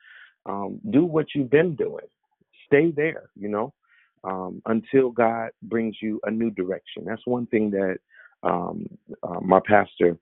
[0.46, 2.06] Um, do what you've been doing.
[2.66, 3.30] Stay there.
[3.36, 3.74] You know,
[4.24, 7.06] um, until God brings you a new direction.
[7.06, 7.98] That's one thing that
[8.44, 8.88] um,
[9.24, 10.18] uh, my pastor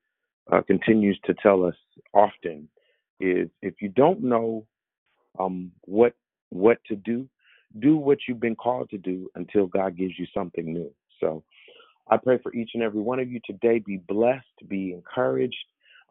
[0.51, 1.75] uh, continues to tell us
[2.13, 2.67] often
[3.19, 4.65] is if you don't know
[5.39, 6.13] um, what
[6.49, 7.27] what to do,
[7.77, 10.91] do what you've been called to do until God gives you something new.
[11.19, 11.43] So
[12.09, 13.79] I pray for each and every one of you today.
[13.79, 15.55] Be blessed, be encouraged,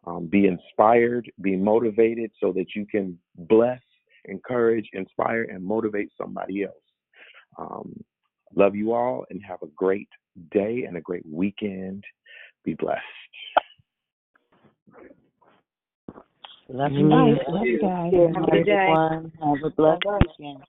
[0.05, 3.81] um, be inspired, be motivated so that you can bless,
[4.25, 6.73] encourage, inspire, and motivate somebody else.
[7.57, 8.03] Um,
[8.55, 10.07] love you all and have a great
[10.51, 12.03] day and a great weekend.
[12.63, 13.01] Be blessed.
[16.69, 17.09] Love you.
[17.09, 17.37] you.
[17.49, 18.13] Love you guys.
[18.13, 18.93] Have a good day.
[19.43, 20.03] Have a blessed
[20.39, 20.63] weekend.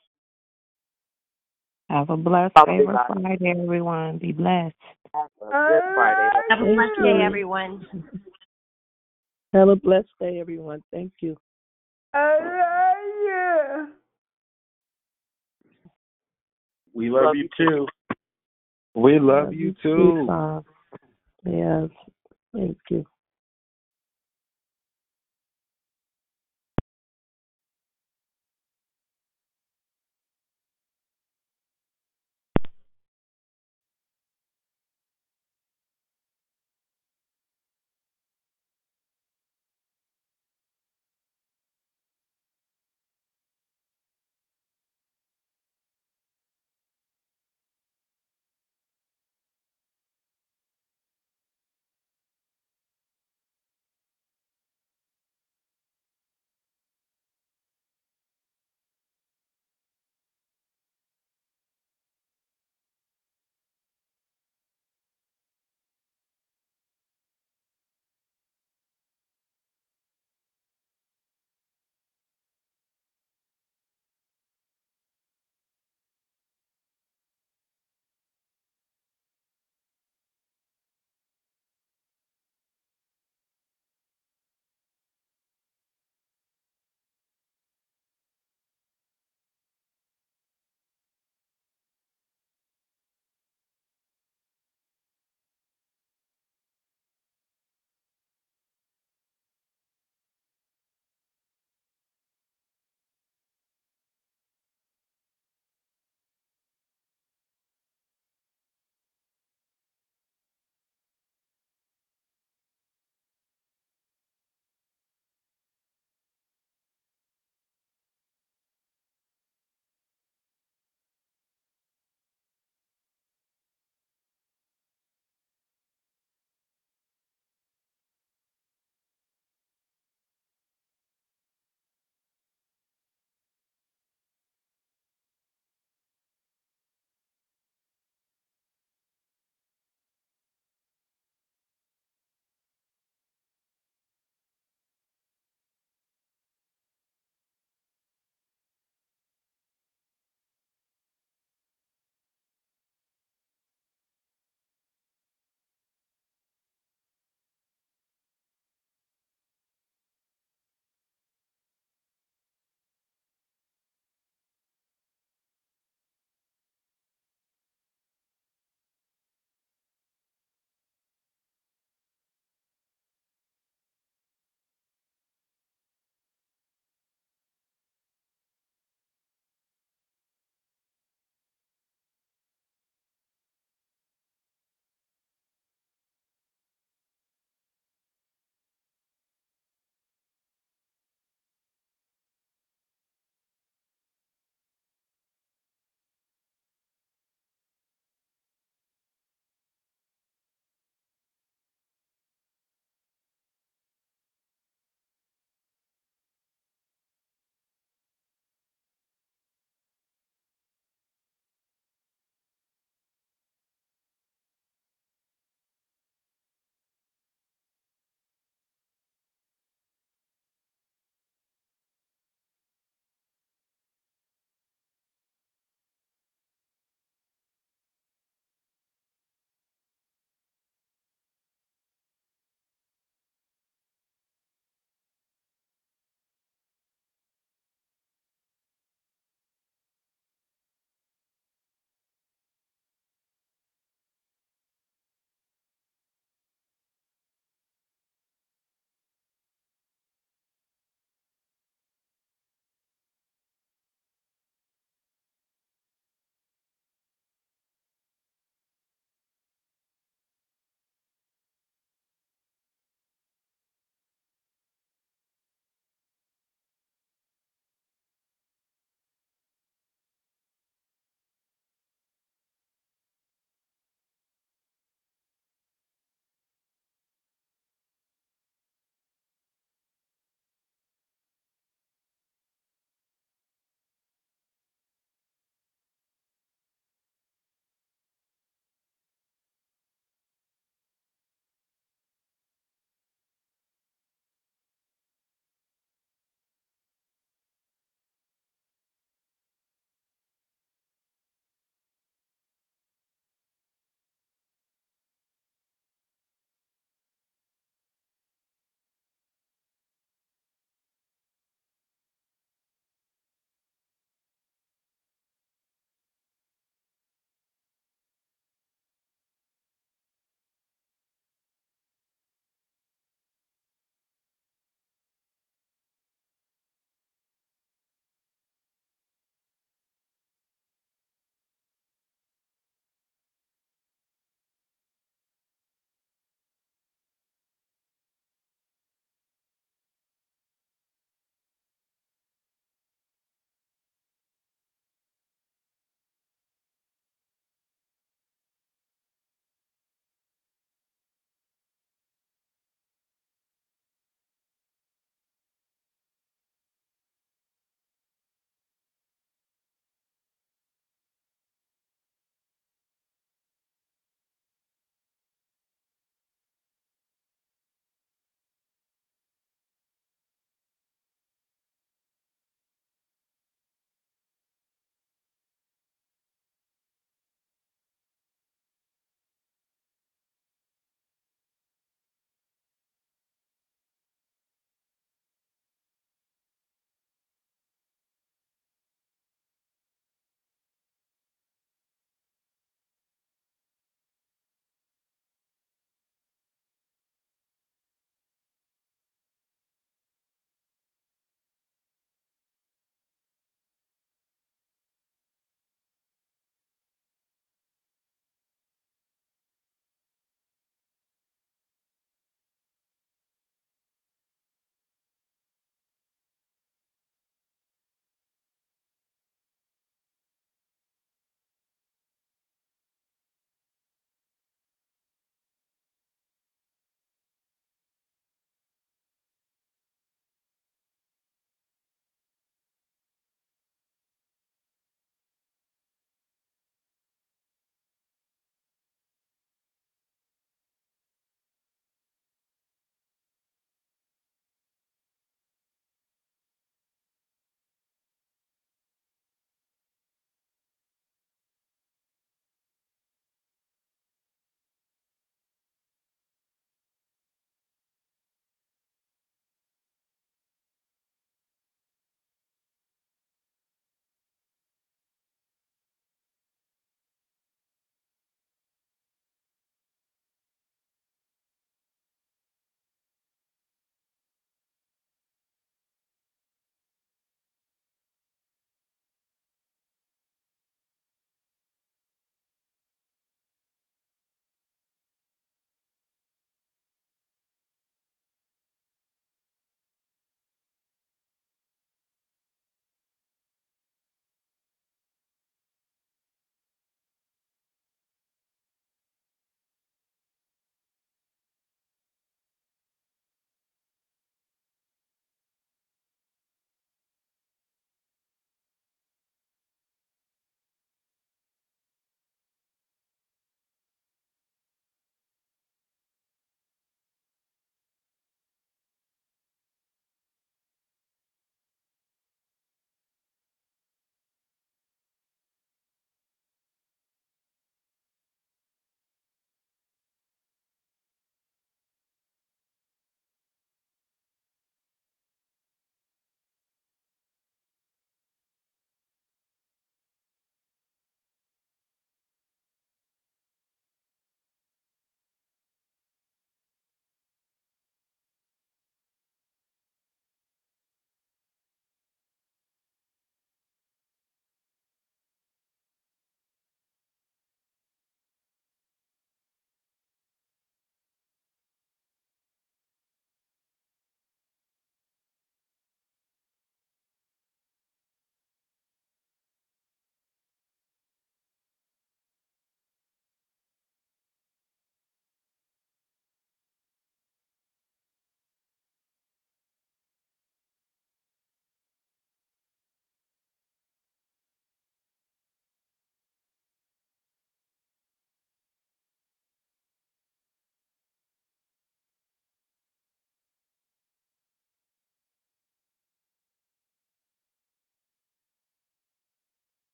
[1.91, 3.21] Have a blessed Bye, favor bye.
[3.21, 4.19] Friday, everyone.
[4.19, 4.77] Be blessed.
[5.13, 6.29] Have a good Friday.
[6.49, 7.87] Have a blessed day, everyone.
[9.53, 10.85] Have a blessed day, everyone.
[10.93, 11.37] Thank you.
[12.15, 13.89] I love you.
[16.95, 17.87] We love, you too.
[18.95, 20.27] We love, you too.
[20.29, 20.65] Father.
[21.45, 21.89] Yes.
[22.55, 23.05] Thank you.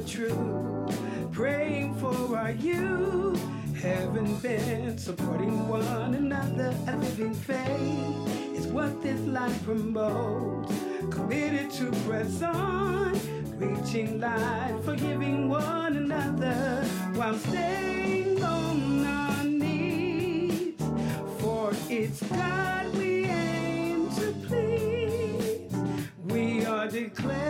[0.00, 3.42] the truth, praying for our youth,
[3.76, 10.72] having been supporting one another, a living faith is what this life promotes.
[11.10, 13.12] Committed to press on,
[13.58, 20.74] reaching light, forgiving one another while staying on our knees.
[21.38, 25.72] For it's God we aim to please.
[26.24, 27.49] We are declared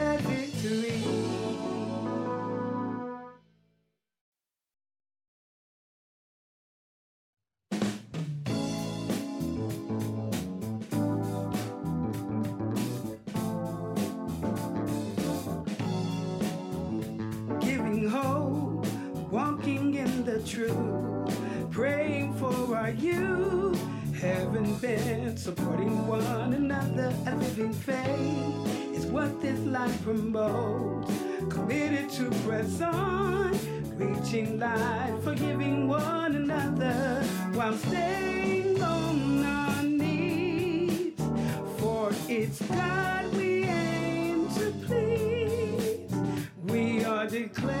[20.51, 23.81] truth, praying for our youth.
[24.19, 27.13] Haven't been supporting one another.
[27.25, 31.09] A living faith is what this life promotes.
[31.49, 33.51] Committed to press on,
[33.97, 37.23] reaching life, forgiving one another
[37.53, 41.13] while staying on our knees.
[41.77, 46.13] For it's God we aim to please.
[46.65, 47.80] We are declared